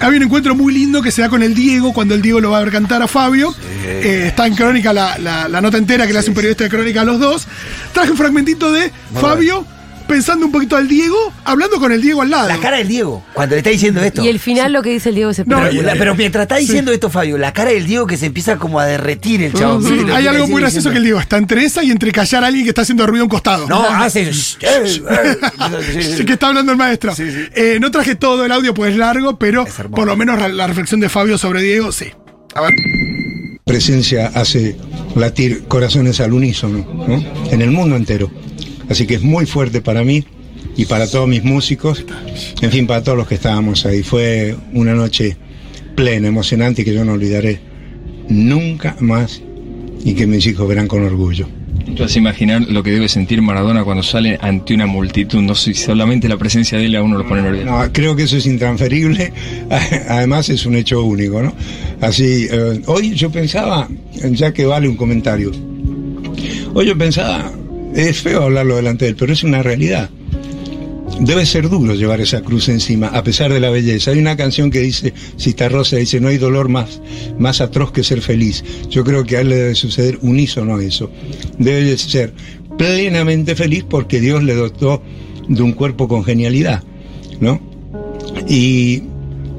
Había 0.00 0.18
un 0.18 0.24
encuentro 0.24 0.54
muy 0.56 0.72
lindo 0.74 1.02
que 1.02 1.10
se 1.12 1.22
da 1.22 1.28
con 1.28 1.42
el 1.42 1.54
Diego, 1.54 1.92
cuando 1.92 2.14
el 2.14 2.22
Diego 2.22 2.40
lo 2.40 2.50
va 2.50 2.58
a 2.58 2.64
ver 2.64 2.72
cantar 2.72 3.00
a 3.02 3.06
Fabio. 3.08 3.54
Eh, 3.84 4.24
está 4.28 4.46
en 4.46 4.56
crónica 4.56 4.92
la, 4.92 5.16
la- 5.18 5.48
la 5.48 5.60
nota 5.60 5.78
entera 5.78 6.06
que 6.06 6.12
le 6.12 6.18
hace 6.18 6.30
un 6.30 6.34
periodista 6.34 6.64
de 6.64 6.70
crónica 6.70 7.02
a 7.02 7.04
los 7.04 7.20
dos. 7.20 7.46
Traje 7.92 8.10
un 8.10 8.16
fragmentito 8.16 8.72
de 8.72 8.90
Fabio 9.20 9.64
pensando 10.06 10.46
un 10.46 10.52
poquito 10.52 10.76
al 10.76 10.86
Diego, 10.88 11.16
hablando 11.44 11.78
con 11.78 11.92
el 11.92 12.00
Diego 12.00 12.22
al 12.22 12.30
lado. 12.30 12.48
La 12.48 12.58
cara 12.58 12.76
del 12.78 12.88
Diego, 12.88 13.24
cuando 13.32 13.54
le 13.54 13.58
está 13.58 13.70
diciendo 13.70 14.00
esto. 14.02 14.22
Y 14.24 14.28
el 14.28 14.38
final, 14.38 14.72
lo 14.72 14.82
que 14.82 14.90
dice 14.90 15.08
el 15.10 15.14
Diego 15.14 15.30
es 15.30 15.38
No, 15.46 15.60
Pero, 15.62 15.82
la- 15.82 15.94
pero 15.94 16.14
mientras 16.14 16.42
está 16.42 16.56
diciendo 16.56 16.92
esto, 16.92 17.10
Fabio, 17.10 17.38
la 17.38 17.52
cara 17.52 17.70
del 17.70 17.86
Diego 17.86 18.06
que 18.06 18.16
se 18.16 18.26
empieza 18.26 18.56
como 18.56 18.78
a 18.80 18.86
derretir 18.86 19.42
el. 19.42 19.52
¿viste? 19.52 19.62
Lo 19.64 20.14
Hay 20.14 20.26
algo 20.26 20.46
muy 20.46 20.60
gracioso 20.60 20.90
que 20.90 20.98
el 20.98 21.04
Diego 21.04 21.20
está 21.20 21.36
entre 21.38 21.64
esa 21.64 21.82
y 21.82 21.90
entre 21.90 22.12
callar 22.12 22.44
a 22.44 22.46
alguien 22.48 22.64
que 22.64 22.70
está 22.70 22.82
haciendo 22.82 23.06
ruido 23.06 23.22
a 23.22 23.24
un 23.24 23.30
costado. 23.30 23.66
No, 23.68 23.82
hace. 23.88 24.32
sí, 24.32 24.56
sí. 24.86 25.02
Sí, 26.16 26.24
que 26.24 26.32
está 26.34 26.48
hablando 26.48 26.72
el 26.72 26.78
maestro. 26.78 27.14
Sí, 27.14 27.30
sí. 27.30 27.44
Eh, 27.54 27.78
no 27.80 27.90
traje 27.90 28.14
todo 28.14 28.44
el 28.44 28.52
audio, 28.52 28.74
pues 28.74 28.92
es 28.92 28.96
largo, 28.98 29.38
pero 29.38 29.66
Es 29.66 29.74
por 29.94 30.06
lo 30.06 30.16
menos 30.16 30.38
la- 30.38 30.48
la 30.48 30.66
reflexión 30.66 31.00
de 31.00 31.08
Fabio 31.08 31.38
sobre 31.38 31.62
Diego, 31.62 31.92
sí. 31.92 32.06
A 32.54 32.60
ver. 32.62 32.72
presencia 33.64 34.30
hace 34.34 34.76
latir 35.16 35.64
corazones 35.64 36.20
al 36.20 36.32
unísono, 36.34 36.86
¿no? 37.08 37.24
En 37.50 37.62
el 37.62 37.70
mundo 37.70 37.96
entero. 37.96 38.30
Así 38.88 39.06
que 39.06 39.14
es 39.14 39.22
muy 39.22 39.46
fuerte 39.46 39.80
para 39.80 40.04
mí 40.04 40.24
y 40.76 40.86
para 40.86 41.06
todos 41.08 41.28
mis 41.28 41.44
músicos, 41.44 42.04
en 42.60 42.70
fin, 42.70 42.86
para 42.86 43.02
todos 43.02 43.18
los 43.18 43.28
que 43.28 43.36
estábamos 43.36 43.86
ahí. 43.86 44.02
Fue 44.02 44.56
una 44.72 44.94
noche 44.94 45.36
plena, 45.94 46.28
emocionante 46.28 46.82
y 46.82 46.84
que 46.84 46.94
yo 46.94 47.04
no 47.04 47.12
olvidaré 47.12 47.60
nunca 48.28 48.96
más 49.00 49.40
y 50.04 50.14
que 50.14 50.26
mis 50.26 50.46
hijos 50.46 50.68
verán 50.68 50.88
con 50.88 51.02
orgullo. 51.04 51.48
Entonces 51.86 52.16
imaginar 52.16 52.62
lo 52.62 52.82
que 52.82 52.90
debe 52.90 53.08
sentir 53.08 53.42
Maradona 53.42 53.84
cuando 53.84 54.02
sale 54.02 54.38
ante 54.40 54.74
una 54.74 54.86
multitud, 54.86 55.40
no 55.40 55.54
sé 55.54 55.74
si 55.74 55.82
solamente 55.82 56.28
la 56.28 56.36
presencia 56.36 56.78
de 56.78 56.86
él 56.86 56.96
a 56.96 57.02
uno 57.02 57.18
lo 57.18 57.26
pone 57.26 57.42
nervioso. 57.42 57.70
No, 57.70 57.92
creo 57.92 58.16
que 58.16 58.24
eso 58.24 58.36
es 58.36 58.46
intransferible, 58.46 59.32
además 60.08 60.48
es 60.48 60.64
un 60.66 60.76
hecho 60.76 61.02
único, 61.04 61.42
¿no? 61.42 61.52
Así, 62.00 62.46
eh, 62.50 62.80
hoy 62.86 63.14
yo 63.14 63.30
pensaba, 63.30 63.88
ya 64.30 64.52
que 64.52 64.64
vale 64.64 64.88
un 64.88 64.96
comentario, 64.96 65.52
hoy 66.72 66.86
yo 66.86 66.96
pensaba, 66.96 67.52
es 67.94 68.20
feo 68.20 68.42
hablarlo 68.42 68.76
delante 68.76 69.04
de 69.04 69.12
él, 69.12 69.16
pero 69.16 69.32
es 69.32 69.44
una 69.44 69.62
realidad. 69.62 70.10
Debe 71.20 71.46
ser 71.46 71.68
duro 71.68 71.94
llevar 71.94 72.20
esa 72.20 72.42
cruz 72.42 72.68
encima, 72.68 73.06
a 73.06 73.22
pesar 73.22 73.52
de 73.52 73.60
la 73.60 73.70
belleza. 73.70 74.10
Hay 74.10 74.18
una 74.18 74.36
canción 74.36 74.70
que 74.70 74.80
dice, 74.80 75.14
Cita 75.36 75.68
Rosa 75.68 75.96
dice, 75.96 76.20
no 76.20 76.28
hay 76.28 76.38
dolor 76.38 76.68
más, 76.68 77.00
más 77.38 77.60
atroz 77.60 77.92
que 77.92 78.02
ser 78.02 78.20
feliz. 78.20 78.64
Yo 78.90 79.04
creo 79.04 79.24
que 79.24 79.36
a 79.36 79.40
él 79.42 79.50
le 79.50 79.56
debe 79.56 79.74
suceder 79.76 80.18
unísono 80.22 80.80
eso. 80.80 81.10
Debe 81.56 81.84
de 81.84 81.98
ser 81.98 82.34
plenamente 82.76 83.54
feliz 83.54 83.84
porque 83.88 84.20
Dios 84.20 84.42
le 84.42 84.54
dotó 84.54 85.02
de 85.48 85.62
un 85.62 85.72
cuerpo 85.72 86.08
con 86.08 86.24
genialidad, 86.24 86.82
¿no? 87.40 87.60
Y, 88.48 89.04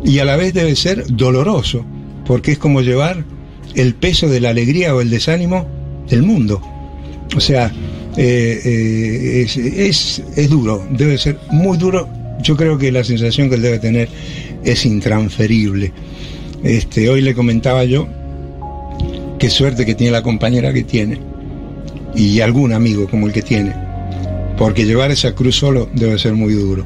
y 0.04 0.20
a 0.20 0.26
la 0.26 0.36
vez 0.36 0.54
debe 0.54 0.76
ser 0.76 1.06
doloroso, 1.08 1.86
porque 2.26 2.52
es 2.52 2.58
como 2.58 2.82
llevar 2.82 3.24
el 3.76 3.96
peso 3.96 4.28
de 4.28 4.42
la 4.42 4.50
alegría 4.50 4.94
o 4.94 5.00
el 5.00 5.10
desánimo 5.10 5.68
del 6.10 6.24
mundo. 6.24 6.62
O 7.36 7.40
sea, 7.40 7.72
eh, 8.18 8.62
eh, 8.64 9.42
es, 9.44 9.58
es, 9.58 10.24
es 10.36 10.50
duro, 10.50 10.86
debe 10.90 11.18
ser 11.18 11.38
muy 11.52 11.78
duro. 11.78 12.08
Yo 12.42 12.56
creo 12.56 12.78
que 12.78 12.92
la 12.92 13.04
sensación 13.04 13.50
que 13.50 13.56
él 13.56 13.62
debe 13.62 13.80
tener 13.80 14.10
es 14.64 14.86
intransferible. 14.86 15.92
Este, 16.64 17.10
hoy 17.10 17.22
le 17.22 17.34
comentaba 17.34 17.84
yo 17.86 18.08
qué 19.40 19.50
suerte 19.50 19.86
que 19.86 19.96
tiene 19.96 20.12
la 20.12 20.24
compañera 20.24 20.74
que 20.74 20.84
tiene 20.84 21.20
y 22.16 22.40
algún 22.40 22.74
amigo 22.74 23.08
como 23.08 23.28
el 23.28 23.34
que 23.34 23.42
tiene, 23.42 23.74
porque 24.58 24.86
llevar 24.86 25.12
esa 25.12 25.34
cruz 25.34 25.58
solo 25.58 25.90
debe 25.94 26.18
ser 26.18 26.34
muy 26.34 26.54
duro. 26.54 26.86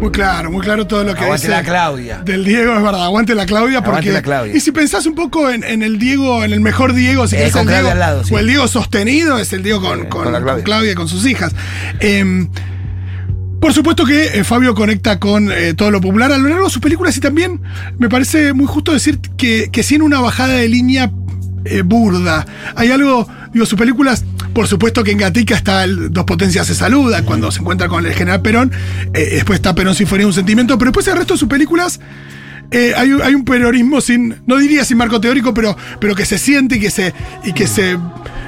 Muy 0.00 0.10
claro, 0.10 0.50
muy 0.50 0.60
claro 0.60 0.86
todo 0.86 1.04
lo 1.04 1.14
que 1.14 1.20
Aguante 1.22 1.46
dice 1.46 1.50
la 1.56 1.62
Claudia. 1.62 2.18
Del 2.24 2.44
Diego, 2.44 2.76
es 2.76 2.82
verdad, 2.82 3.04
aguante 3.04 3.34
la 3.34 3.46
Claudia. 3.46 3.78
Aguante 3.78 3.92
Porque, 3.96 4.12
la 4.12 4.22
Claudia. 4.22 4.54
Y 4.56 4.60
si 4.60 4.70
pensás 4.70 5.06
un 5.06 5.14
poco 5.14 5.48
en, 5.50 5.64
en 5.64 5.82
el 5.82 5.98
Diego, 5.98 6.44
en 6.44 6.52
el 6.52 6.60
mejor 6.60 6.92
Diego, 6.92 7.26
si 7.26 7.36
Eh, 7.36 7.50
con 7.50 7.62
el 7.62 7.66
Claudia 7.66 7.74
Diego, 7.76 7.90
al 7.92 7.98
lado, 7.98 8.24
sí. 8.24 8.34
o 8.34 8.38
el 8.38 8.46
Diego 8.46 8.68
sostenido, 8.68 9.38
es 9.38 9.52
el 9.54 9.62
Diego 9.62 9.80
con, 9.80 10.06
con- 10.06 10.24
con 10.24 10.32
la 10.32 10.38
Claudia. 10.40 10.54
con 10.54 10.62
Claudia 10.64 10.92
y 10.92 10.94
con 10.94 11.08
sus 11.08 11.26
hijas. 11.26 11.52
Em, 12.00 12.48
por 13.60 13.72
supuesto 13.72 14.04
que 14.04 14.26
eh, 14.38 14.44
Fabio 14.44 14.74
conecta 14.74 15.18
con 15.18 15.50
eh, 15.50 15.72
todo 15.74 15.90
lo 15.90 16.00
popular 16.00 16.30
a 16.30 16.36
lo 16.38 16.48
largo 16.48 16.66
de 16.66 16.70
sus 16.70 16.82
películas 16.82 17.16
y 17.16 17.20
también 17.20 17.60
me 17.98 18.08
parece 18.10 18.52
muy 18.52 18.66
justo 18.66 18.92
decir 18.92 19.18
que, 19.38 19.70
que 19.72 19.82
tiene 19.82 20.04
una 20.04 20.20
bajada 20.20 20.52
de 20.54 20.68
línea 20.68 21.10
eh, 21.66 21.82
burda. 21.82 22.46
Hay 22.74 22.90
algo, 22.90 23.28
digo, 23.52 23.66
sus 23.66 23.78
películas, 23.78 24.24
por 24.52 24.66
supuesto 24.66 25.04
que 25.04 25.12
en 25.12 25.18
Gatica 25.18 25.54
está 25.54 25.84
el 25.84 26.12
Dos 26.12 26.24
Potencias 26.24 26.66
se 26.66 26.74
saluda 26.74 27.22
cuando 27.22 27.50
se 27.50 27.60
encuentra 27.60 27.88
con 27.88 28.06
el 28.06 28.14
general 28.14 28.42
Perón, 28.42 28.72
eh, 29.12 29.30
después 29.32 29.56
está 29.58 29.74
Perón 29.74 29.94
Sinfonía 29.94 30.26
un 30.26 30.32
Sentimiento, 30.32 30.78
pero 30.78 30.90
después 30.90 31.06
el 31.08 31.16
resto 31.16 31.34
de 31.34 31.38
sus 31.38 31.48
películas 31.48 32.00
eh, 32.70 32.92
hay, 32.96 33.12
un- 33.12 33.22
hay 33.22 33.34
un 33.34 33.44
peronismo 33.44 34.00
sin, 34.00 34.36
no 34.46 34.56
diría 34.56 34.84
sin 34.84 34.96
marco 34.96 35.20
teórico, 35.20 35.54
pero, 35.54 35.76
pero 36.00 36.14
que 36.14 36.24
se 36.26 36.38
siente 36.38 36.76
y 36.76 36.80
que 36.80 36.90
se, 36.90 37.12
y 37.44 37.52
que 37.52 37.66
se, 37.66 37.96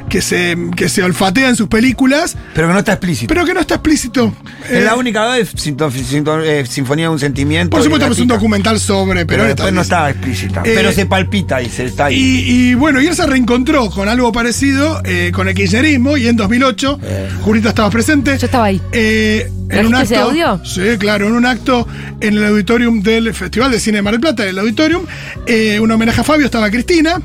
que 0.09 0.23
se, 0.23 0.57
que 0.77 0.89
se 0.89 1.03
olfatea 1.03 1.49
en 1.51 1.57
sus 1.57 1.69
películas, 1.69 2.37
Pero 2.55 2.67
que 2.69 2.73
no 2.73 2.79
está 2.79 2.93
explícito. 2.95 3.29
pero 3.33 3.45
que 3.45 3.53
no 3.55 3.61
está 3.61 3.75
explícito. 3.75 4.35
es 4.67 4.73
Eh, 4.79 4.81
la 4.85 4.97
única 4.97 5.27
vez 5.29 5.53
eh, 5.55 6.65
Sinfonía 6.67 7.05
de 7.07 7.09
un 7.11 7.19
Sentimiento. 7.19 7.71
Por 7.71 7.83
supuesto, 7.83 8.07
pues 8.07 8.19
un 8.19 8.27
Gatica. 8.27 8.35
documental 8.37 8.81
sobre 8.81 9.27
Pero 9.27 9.43
Perón. 9.45 9.47
después 9.49 9.73
no 9.75 9.81
está 9.83 9.97
estaba 9.99 10.11
explícita. 10.11 10.61
Eh, 10.65 10.73
pero 10.75 10.93
se 10.93 11.07
palpita 11.07 11.61
y 11.63 11.69
se 11.69 11.85
está 11.87 12.07
ahí. 12.07 12.17
Y, 12.17 12.71
y 12.71 12.75
bueno, 12.75 13.01
y 13.03 13.07
él 13.07 13.15
se 13.15 13.27
reencontró 13.27 13.91
con 13.91 14.09
algo 14.09 14.33
parecido 14.33 15.01
eh, 15.05 15.31
con 15.35 15.49
el 15.49 15.55
kirchnerismo 15.55 16.17
y 16.17 16.27
en 16.29 16.37
2008, 16.37 17.01
Eh. 17.03 17.29
Julita 17.43 17.71
estabas 17.71 17.93
presente. 17.93 18.37
Yo 18.39 18.47
estaba 18.47 18.65
ahí. 18.67 18.81
Eh, 18.93 19.51
en 19.71 19.87
un 19.87 19.93
¿Trajiste 19.93 20.17
acto, 20.17 20.31
ese 20.33 20.43
audio? 20.43 20.65
Sí, 20.65 20.99
claro, 20.99 21.27
en 21.27 21.33
un 21.35 21.47
acto 21.47 21.87
en 22.21 22.37
el 22.37 22.45
auditorium 22.45 23.03
del 23.03 23.35
Festival 23.35 23.71
de 23.71 23.81
Cine 23.81 23.99
de 23.99 24.03
Mar 24.03 24.13
del 24.13 24.21
Plata, 24.21 24.47
el 24.47 24.59
auditorium, 24.59 25.03
eh, 25.47 25.79
un 25.81 25.91
homenaje 25.91 26.21
a 26.21 26.25
Fabio, 26.25 26.47
estaba 26.47 26.71
Cristina, 26.71 27.21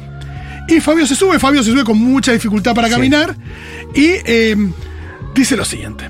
y 0.67 0.79
Fabio 0.79 1.06
se 1.06 1.15
sube, 1.15 1.39
Fabio 1.39 1.63
se 1.63 1.71
sube 1.71 1.84
con 1.84 1.97
mucha 1.97 2.32
dificultad 2.32 2.73
para 2.73 2.89
caminar, 2.89 3.36
y 3.95 4.12
eh, 4.25 4.56
dice 5.34 5.56
lo 5.56 5.65
siguiente. 5.65 6.08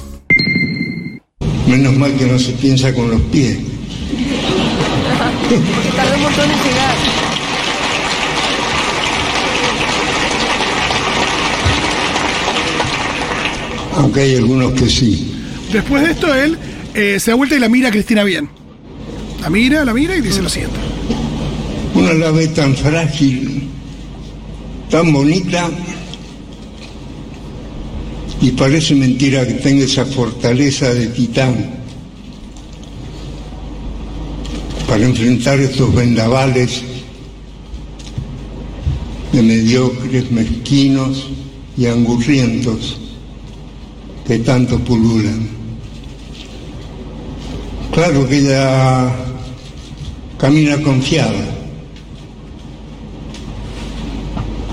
Menos 1.68 1.96
mal 1.96 2.14
que 2.16 2.26
no 2.26 2.38
se 2.40 2.54
piensa 2.54 2.94
con 2.94 3.10
los 3.10 3.22
pies. 3.22 3.58
Porque 5.50 5.90
tardó 5.96 6.16
un 6.16 6.22
montón 6.24 6.50
en 6.50 6.58
llegar. 6.58 6.96
Aunque 13.96 14.22
hay 14.22 14.36
algunos 14.38 14.72
que 14.74 14.90
sí. 14.90 15.43
Después 15.74 16.04
de 16.04 16.12
esto, 16.12 16.34
él 16.34 16.56
eh, 16.94 17.18
se 17.20 17.32
da 17.32 17.36
vuelta 17.36 17.56
y 17.56 17.60
la 17.60 17.68
mira 17.68 17.90
a 17.90 17.92
Cristina 17.92 18.24
bien. 18.24 18.48
La 19.42 19.50
mira, 19.50 19.84
la 19.84 19.94
mira 19.94 20.16
y 20.16 20.22
dice 20.22 20.44
lo 20.44 20.48
siguiente. 20.48 20.78
Uno 21.96 22.14
la 22.14 22.54
tan 22.54 22.76
frágil, 22.76 23.64
tan 24.90 25.12
bonita, 25.12 25.70
y 28.40 28.52
parece 28.52 28.94
mentira 28.94 29.48
que 29.48 29.54
tenga 29.56 29.86
esa 29.86 30.06
fortaleza 30.06 30.94
de 30.94 31.08
titán 31.08 31.72
para 34.88 35.06
enfrentar 35.06 35.60
estos 35.60 35.96
vendavales 35.96 36.84
de 39.32 39.42
mediocres, 39.42 40.30
mezquinos 40.30 41.30
y 41.76 41.88
angurrientos 41.88 43.00
que 44.28 44.40
tanto 44.40 44.78
pululan. 44.80 45.63
Claro 47.94 48.28
que 48.28 48.40
ella 48.40 49.08
camina 50.40 50.82
confiada, 50.82 51.46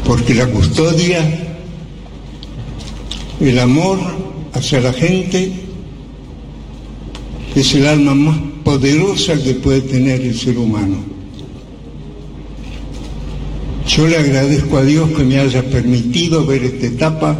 porque 0.07 0.35
la 0.35 0.47
custodia, 0.47 1.21
el 3.39 3.59
amor 3.59 3.99
hacia 4.55 4.81
la 4.81 4.95
gente, 4.95 5.53
es 7.55 7.75
el 7.75 7.87
alma 7.89 8.15
más 8.15 8.39
poderosa 8.65 9.35
que 9.37 9.53
puede 9.53 9.83
tener 9.83 10.23
el 10.23 10.39
ser 10.39 10.57
humano. 10.57 10.97
Yo 13.87 14.09
le 14.09 14.17
agradezco 14.17 14.79
a 14.79 14.83
Dios 14.83 15.11
que 15.11 15.25
me 15.25 15.39
haya 15.39 15.63
permitido 15.63 16.47
ver 16.47 16.65
esta 16.65 16.87
etapa 16.87 17.39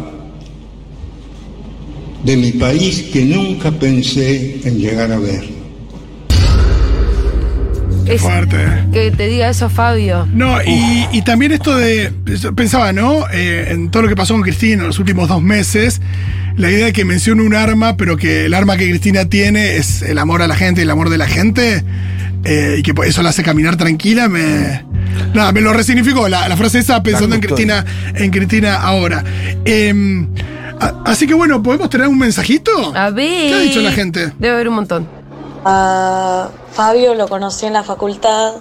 de 2.23 2.37
mi 2.37 2.51
país 2.51 3.01
que 3.11 3.25
nunca 3.25 3.71
pensé 3.71 4.61
en 4.63 4.77
llegar 4.77 5.11
a 5.11 5.17
ver. 5.17 5.60
Es 8.15 8.21
Fuerte. 8.21 8.57
que 8.91 9.11
te 9.11 9.27
diga 9.27 9.49
eso, 9.49 9.69
Fabio. 9.69 10.27
No, 10.33 10.61
y, 10.63 11.07
y 11.11 11.21
también 11.21 11.51
esto 11.51 11.75
de. 11.75 12.11
yo 12.39 12.53
Pensaba, 12.55 12.91
¿no? 12.93 13.25
Eh, 13.31 13.67
en 13.69 13.89
todo 13.91 14.03
lo 14.03 14.09
que 14.09 14.15
pasó 14.15 14.33
con 14.33 14.43
Cristina 14.43 14.81
en 14.81 14.87
los 14.87 14.99
últimos 14.99 15.29
dos 15.29 15.41
meses, 15.41 16.01
la 16.57 16.69
idea 16.69 16.85
de 16.87 16.93
que 16.93 17.05
mencione 17.05 17.43
un 17.43 17.55
arma, 17.55 17.95
pero 17.97 18.17
que 18.17 18.45
el 18.45 18.53
arma 18.53 18.77
que 18.77 18.89
Cristina 18.89 19.25
tiene 19.25 19.77
es 19.77 20.01
el 20.01 20.17
amor 20.17 20.41
a 20.41 20.47
la 20.47 20.55
gente 20.55 20.81
y 20.81 20.83
el 20.83 20.89
amor 20.91 21.09
de 21.09 21.17
la 21.17 21.27
gente, 21.27 21.83
eh, 22.43 22.75
y 22.79 22.83
que 22.83 22.93
por 22.93 23.05
eso 23.05 23.21
la 23.23 23.29
hace 23.29 23.43
caminar 23.43 23.77
tranquila, 23.77 24.27
me. 24.27 24.83
Nada, 25.33 25.51
me 25.51 25.61
lo 25.61 25.71
resignificó 25.73 26.27
la, 26.29 26.47
la 26.49 26.57
frase 26.57 26.79
esa 26.79 27.01
pensando 27.03 27.35
en. 27.35 27.41
Cristina, 27.41 27.85
en 28.15 28.31
Cristina 28.31 28.75
ahora. 28.75 29.23
Eh, 29.65 29.93
a- 30.79 31.03
así 31.05 31.27
que 31.27 31.33
bueno, 31.33 31.61
¿podemos 31.61 31.89
tener 31.89 32.07
un 32.07 32.17
mensajito? 32.17 32.93
A 32.95 33.09
ver. 33.11 33.49
¿Qué 33.49 33.53
ha 33.53 33.59
dicho 33.59 33.81
la 33.81 33.91
gente? 33.91 34.31
Debe 34.39 34.55
haber 34.55 34.67
un 34.67 34.75
montón. 34.75 35.20
A 35.63 36.49
Fabio 36.71 37.13
lo 37.13 37.27
conocí 37.27 37.65
en 37.65 37.73
la 37.73 37.83
facultad, 37.83 38.55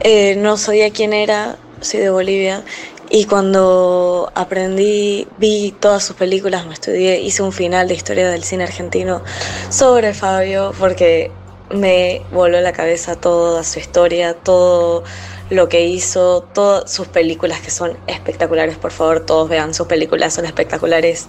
eh, 0.00 0.36
no 0.36 0.56
sabía 0.56 0.90
quién 0.90 1.12
era, 1.12 1.56
soy 1.80 2.00
de 2.00 2.10
Bolivia, 2.10 2.62
y 3.10 3.26
cuando 3.26 4.32
aprendí, 4.34 5.28
vi 5.38 5.74
todas 5.78 6.02
sus 6.02 6.16
películas, 6.16 6.66
me 6.66 6.72
estudié, 6.72 7.20
hice 7.20 7.42
un 7.42 7.52
final 7.52 7.88
de 7.88 7.94
historia 7.94 8.30
del 8.30 8.42
cine 8.42 8.64
argentino 8.64 9.22
sobre 9.68 10.14
Fabio, 10.14 10.72
porque 10.78 11.30
me 11.70 12.22
voló 12.32 12.60
la 12.60 12.72
cabeza 12.72 13.16
toda 13.16 13.62
su 13.62 13.78
historia, 13.78 14.34
todo 14.34 15.04
lo 15.50 15.68
que 15.68 15.86
hizo, 15.86 16.42
todas 16.54 16.90
sus 16.90 17.06
películas 17.06 17.60
que 17.60 17.70
son 17.70 17.98
espectaculares, 18.06 18.78
por 18.78 18.92
favor 18.92 19.20
todos 19.20 19.48
vean 19.48 19.74
sus 19.74 19.86
películas, 19.86 20.32
son 20.32 20.46
espectaculares. 20.46 21.26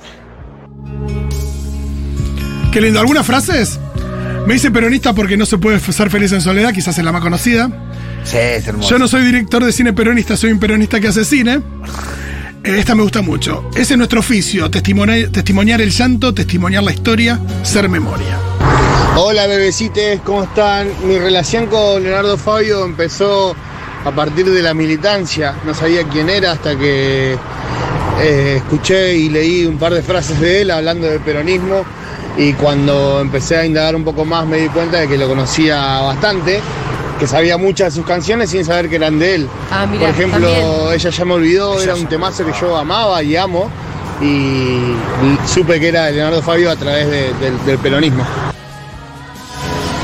Qué 2.71 2.81
lindo. 2.81 2.99
¿Algunas 2.99 3.25
frases? 3.25 3.79
Me 4.45 4.53
dice 4.53 4.69
peronista 4.69 5.13
porque 5.13 5.37
no 5.37 5.45
se 5.47 5.57
puede 5.57 5.79
ser 5.79 6.11
feliz 6.11 6.31
en 6.31 6.39
soledad, 6.39 6.71
quizás 6.71 6.95
es 6.97 7.03
la 7.03 7.11
más 7.11 7.21
conocida. 7.21 7.67
Sí, 8.23 8.37
es 8.37 8.67
hermoso. 8.67 8.89
Yo 8.89 8.99
no 8.99 9.07
soy 9.07 9.23
director 9.23 9.63
de 9.63 9.71
cine 9.71 9.91
peronista, 9.91 10.37
soy 10.37 10.51
un 10.51 10.59
peronista 10.59 10.99
que 10.99 11.07
hace 11.07 11.25
cine. 11.25 11.61
Eh, 12.63 12.75
Esta 12.77 12.93
me 12.93 13.01
gusta 13.01 13.23
mucho. 13.23 13.69
Ese 13.75 13.93
es 13.93 13.97
nuestro 13.97 14.19
oficio, 14.19 14.69
testimoniar, 14.69 15.29
testimoniar 15.29 15.81
el 15.81 15.89
llanto, 15.89 16.31
testimoniar 16.31 16.83
la 16.83 16.91
historia, 16.91 17.39
ser 17.63 17.89
memoria. 17.89 18.37
Hola 19.17 19.47
bebecites, 19.47 20.19
¿cómo 20.23 20.43
están? 20.43 20.89
Mi 21.07 21.17
relación 21.17 21.65
con 21.65 22.03
Leonardo 22.03 22.37
Fabio 22.37 22.85
empezó 22.85 23.55
a 24.03 24.11
partir 24.11 24.47
de 24.51 24.61
la 24.61 24.75
militancia. 24.75 25.55
No 25.65 25.73
sabía 25.73 26.03
quién 26.03 26.29
era 26.29 26.51
hasta 26.51 26.77
que 26.77 27.35
eh, 28.21 28.53
escuché 28.57 29.15
y 29.15 29.29
leí 29.29 29.65
un 29.65 29.79
par 29.79 29.93
de 29.93 30.03
frases 30.03 30.39
de 30.39 30.61
él 30.61 30.69
hablando 30.69 31.07
del 31.07 31.19
peronismo 31.21 31.83
y 32.37 32.53
cuando 32.53 33.21
empecé 33.21 33.57
a 33.57 33.65
indagar 33.65 33.95
un 33.95 34.03
poco 34.03 34.25
más 34.25 34.45
me 34.45 34.57
di 34.57 34.67
cuenta 34.69 34.97
de 34.99 35.07
que 35.07 35.17
lo 35.17 35.27
conocía 35.27 35.77
bastante, 36.01 36.59
que 37.19 37.27
sabía 37.27 37.57
muchas 37.57 37.93
de 37.93 37.99
sus 38.01 38.05
canciones 38.07 38.49
sin 38.49 38.65
saber 38.65 38.89
que 38.89 38.97
eran 38.97 39.17
de 39.19 39.35
él. 39.35 39.49
Ah, 39.71 39.85
Por 39.89 40.09
ejemplo, 40.09 40.39
también. 40.47 40.93
Ella 40.93 41.09
ya 41.09 41.25
me 41.25 41.33
olvidó, 41.33 41.81
era 41.81 41.95
un 41.95 42.07
temazo 42.07 42.45
que 42.45 42.51
yo 42.59 42.75
amaba 42.75 43.23
y 43.23 43.35
amo 43.37 43.69
y 44.21 44.95
supe 45.47 45.79
que 45.79 45.87
era 45.89 46.05
de 46.05 46.13
Leonardo 46.13 46.41
Fabio 46.41 46.71
a 46.71 46.75
través 46.75 47.07
de- 47.09 47.33
del- 47.35 47.65
del 47.65 47.77
peronismo. 47.79 48.25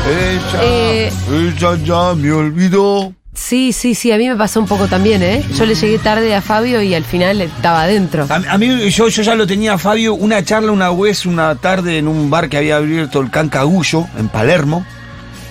Ella, 0.09 0.59
Eh, 0.63 1.11
ella 1.31 1.75
ya 1.83 2.15
me 2.15 2.31
olvidó. 2.31 3.13
Sí, 3.33 3.71
sí, 3.71 3.95
sí, 3.95 4.11
a 4.11 4.17
mí 4.17 4.27
me 4.27 4.35
pasó 4.35 4.59
un 4.59 4.67
poco 4.67 4.87
también, 4.87 5.23
¿eh? 5.23 5.43
Yo 5.57 5.65
le 5.65 5.73
llegué 5.75 5.97
tarde 5.99 6.35
a 6.35 6.41
Fabio 6.41 6.81
y 6.81 6.93
al 6.93 7.05
final 7.05 7.39
estaba 7.41 7.83
adentro. 7.83 8.27
A, 8.29 8.35
a 8.35 8.57
mí, 8.57 8.89
yo, 8.89 9.07
yo 9.07 9.23
ya 9.23 9.35
lo 9.35 9.47
tenía, 9.47 9.77
Fabio, 9.77 10.13
una 10.13 10.43
charla 10.43 10.71
una 10.71 10.89
vez, 10.91 11.25
una 11.25 11.55
tarde 11.55 11.97
en 11.97 12.07
un 12.09 12.29
bar 12.29 12.49
que 12.49 12.57
había 12.57 12.75
abierto 12.75 13.21
el 13.21 13.29
Cancagullo, 13.29 14.05
en 14.17 14.27
Palermo. 14.27 14.85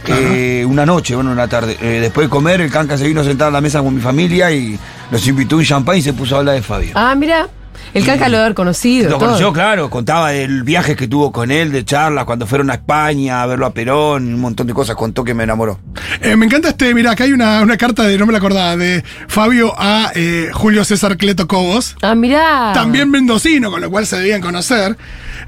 Eh, 0.06 0.64
una 0.66 0.84
noche, 0.86 1.14
bueno, 1.14 1.30
una 1.30 1.46
tarde. 1.48 1.76
Eh, 1.80 2.00
después 2.00 2.26
de 2.26 2.30
comer, 2.30 2.60
el 2.60 2.70
Canca 2.70 2.96
se 2.98 3.06
vino 3.06 3.20
a 3.20 3.24
sentar 3.24 3.48
a 3.48 3.50
la 3.50 3.60
mesa 3.60 3.80
con 3.82 3.94
mi 3.94 4.00
familia 4.00 4.50
y 4.50 4.78
nos 5.10 5.26
invitó 5.26 5.56
un 5.56 5.64
champán 5.64 5.98
y 5.98 6.02
se 6.02 6.12
puso 6.12 6.36
a 6.36 6.38
hablar 6.38 6.54
de 6.56 6.62
Fabio. 6.62 6.92
Ah, 6.94 7.14
mira, 7.14 7.48
el 7.92 8.04
Canca 8.04 8.26
lo 8.28 8.32
debe 8.32 8.44
haber 8.44 8.54
conocido. 8.54 9.10
Lo 9.10 9.18
todo. 9.18 9.28
conoció, 9.28 9.52
claro, 9.52 9.90
contaba 9.90 10.30
del 10.30 10.62
viaje 10.62 10.96
que 10.96 11.08
tuvo 11.08 11.32
con 11.32 11.50
él, 11.50 11.72
de 11.72 11.84
charlas, 11.84 12.24
cuando 12.24 12.46
fueron 12.46 12.70
a 12.70 12.74
España 12.74 13.42
a 13.42 13.46
verlo 13.46 13.66
a 13.66 13.74
Perón, 13.74 14.34
un 14.34 14.40
montón 14.40 14.66
de 14.66 14.74
cosas, 14.74 14.96
contó 14.96 15.24
que 15.24 15.34
me 15.34 15.44
enamoró. 15.44 15.80
Eh, 16.20 16.36
me 16.36 16.46
encanta 16.46 16.68
este, 16.68 16.94
mira, 16.94 17.12
acá 17.12 17.24
hay 17.24 17.32
una, 17.32 17.60
una 17.62 17.76
carta 17.76 18.04
de, 18.04 18.16
no 18.18 18.26
me 18.26 18.32
la 18.32 18.38
acordaba, 18.38 18.76
de 18.76 19.02
Fabio 19.28 19.74
a 19.76 20.12
eh, 20.14 20.50
Julio 20.52 20.84
César 20.84 21.16
Cleto 21.16 21.48
Cobos. 21.48 21.96
Ah, 22.02 22.14
mirá. 22.14 22.72
También 22.74 23.10
mendocino, 23.10 23.70
con 23.70 23.80
lo 23.80 23.90
cual 23.90 24.06
se 24.06 24.18
debían 24.18 24.40
conocer. 24.40 24.96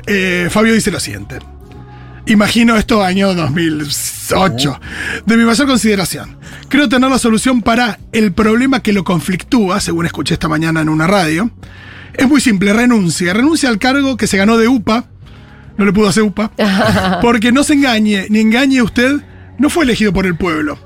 Eh, 0.07 0.49
Fabio 0.51 0.75
dice 0.75 0.91
lo 0.91 1.01
siguiente. 1.01 1.39
Imagino 2.27 2.77
esto 2.77 3.03
año 3.03 3.35
2008. 3.35 4.81
De 5.27 5.37
mi 5.37 5.45
mayor 5.45 5.67
consideración. 5.67 6.37
Creo 6.69 6.89
tener 6.89 7.11
la 7.11 7.19
solución 7.19 7.63
para 7.63 7.99
el 8.13 8.33
problema 8.33 8.81
que 8.81 8.93
lo 8.93 9.03
conflictúa, 9.03 9.81
según 9.81 10.07
escuché 10.07 10.35
esta 10.35 10.49
mañana 10.49 10.81
en 10.81 10.89
una 10.89 11.07
radio. 11.07 11.51
Es 12.15 12.29
muy 12.29 12.41
simple, 12.41 12.73
renuncia. 12.73 13.33
Renuncia 13.33 13.69
al 13.69 13.79
cargo 13.79 14.17
que 14.17 14.27
se 14.27 14.37
ganó 14.37 14.57
de 14.59 14.69
UPA. 14.69 15.07
No 15.79 15.85
le 15.85 15.93
pudo 15.93 16.09
hacer 16.09 16.23
UPA. 16.23 16.51
Porque 17.23 17.53
no 17.53 17.65
se 17.65 17.75
engañe, 17.75 18.27
ni 18.29 18.41
engañe 18.41 18.83
usted, 18.83 19.21
no 19.59 19.71
fue 19.71 19.85
elegido 19.85 20.13
por 20.13 20.27
el 20.27 20.37
pueblo, 20.37 20.79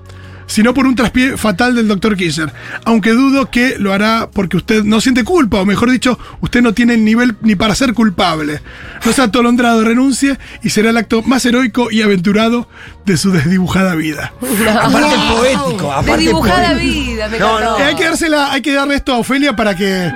sino 0.47 0.73
por 0.75 0.87
un 0.87 0.95
traspié 0.95 1.37
fatal 1.37 1.75
del 1.75 1.89
doctor 1.89 2.17
Kirchner. 2.17 2.53
Aunque 2.85 3.11
dudo 3.11 3.51
que 3.51 3.77
lo 3.79 3.93
hará 3.93 4.31
porque 4.33 4.57
usted 4.57 4.85
no 4.85 5.01
siente 5.01 5.25
culpa, 5.25 5.59
o 5.61 5.67
mejor 5.67 5.91
dicho, 5.91 6.19
usted 6.41 6.62
no 6.62 6.73
tiene 6.73 6.95
el 6.95 7.05
nivel 7.05 7.37
ni 7.43 7.57
para 7.57 7.75
ser 7.75 7.95
culpable. 7.95 8.61
No 9.05 9.12
sea 9.12 9.25
atolondrado, 9.25 9.83
renuncie 9.83 10.39
y 10.62 10.71
será 10.71 10.91
el 10.91 10.97
acto 10.99 11.23
más 11.23 11.45
heroico 11.45 11.91
y 11.91 12.03
aventurado 12.03 12.69
de 13.05 13.17
su 13.17 13.33
desdibujada 13.33 13.97
vida. 13.97 14.33
Aparte 14.81 15.17
poético, 15.35 15.93
aparte 15.93 16.12
Desdibujada 16.23 16.69
poético. 16.75 16.93
vida, 17.07 17.29
me 17.29 17.39
No, 17.41 17.59
encantó. 17.59 17.79
Eh, 17.81 17.85
hay, 17.85 17.97
que 17.97 18.05
dársela, 18.05 18.53
hay 18.53 18.62
que 18.62 18.73
darle 18.73 18.95
esto 18.95 19.12
a 19.12 19.19
Ofelia 19.19 19.57
para 19.57 19.75
que. 19.75 20.12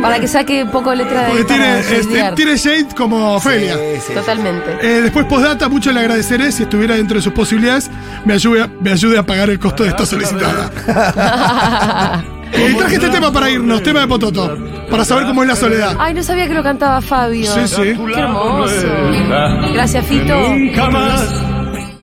Para 0.00 0.20
que 0.20 0.28
saque 0.28 0.62
un 0.62 0.70
poco 0.70 0.94
letra 0.94 1.22
de 1.22 1.28
Porque 1.28 1.44
tiene, 1.44 1.78
este, 1.80 2.32
tiene 2.36 2.56
shade 2.56 2.86
como 2.96 3.34
Ofelia. 3.36 3.76
Totalmente. 4.14 4.78
Eh, 4.80 5.00
después, 5.02 5.26
postdata, 5.26 5.68
mucho 5.68 5.90
le 5.92 6.00
agradeceré 6.00 6.52
si 6.52 6.62
estuviera 6.62 6.94
dentro 6.96 7.16
de 7.16 7.22
sus 7.22 7.32
posibilidades, 7.32 7.90
me 8.24 8.34
ayude, 8.34 8.62
a- 8.62 8.70
me 8.80 8.92
ayude 8.92 9.18
a 9.18 9.22
pagar 9.24 9.50
el 9.50 9.58
costo 9.58 9.82
de 9.82 9.88
esta 9.90 10.06
solicitada. 10.06 10.70
Y 12.52 12.74
traje 12.78 12.94
este 12.94 13.08
tema 13.10 13.32
para 13.32 13.50
irnos, 13.50 13.82
tema 13.82 14.00
de 14.00 14.06
Pototo, 14.06 14.56
para 14.90 15.04
saber 15.04 15.26
cómo 15.26 15.42
es 15.42 15.48
la 15.48 15.56
soledad. 15.56 15.96
Ay, 15.98 16.14
no 16.14 16.22
sabía 16.22 16.46
que 16.46 16.54
lo 16.54 16.62
cantaba 16.62 17.00
Fabio. 17.00 17.50
Sí, 17.52 17.60
sí. 17.66 17.82
Qué 18.14 18.20
hermoso. 18.20 18.86
Gracias, 19.74 20.06
Fito. 20.06 20.38
Nunca 20.50 20.90
más 20.90 21.24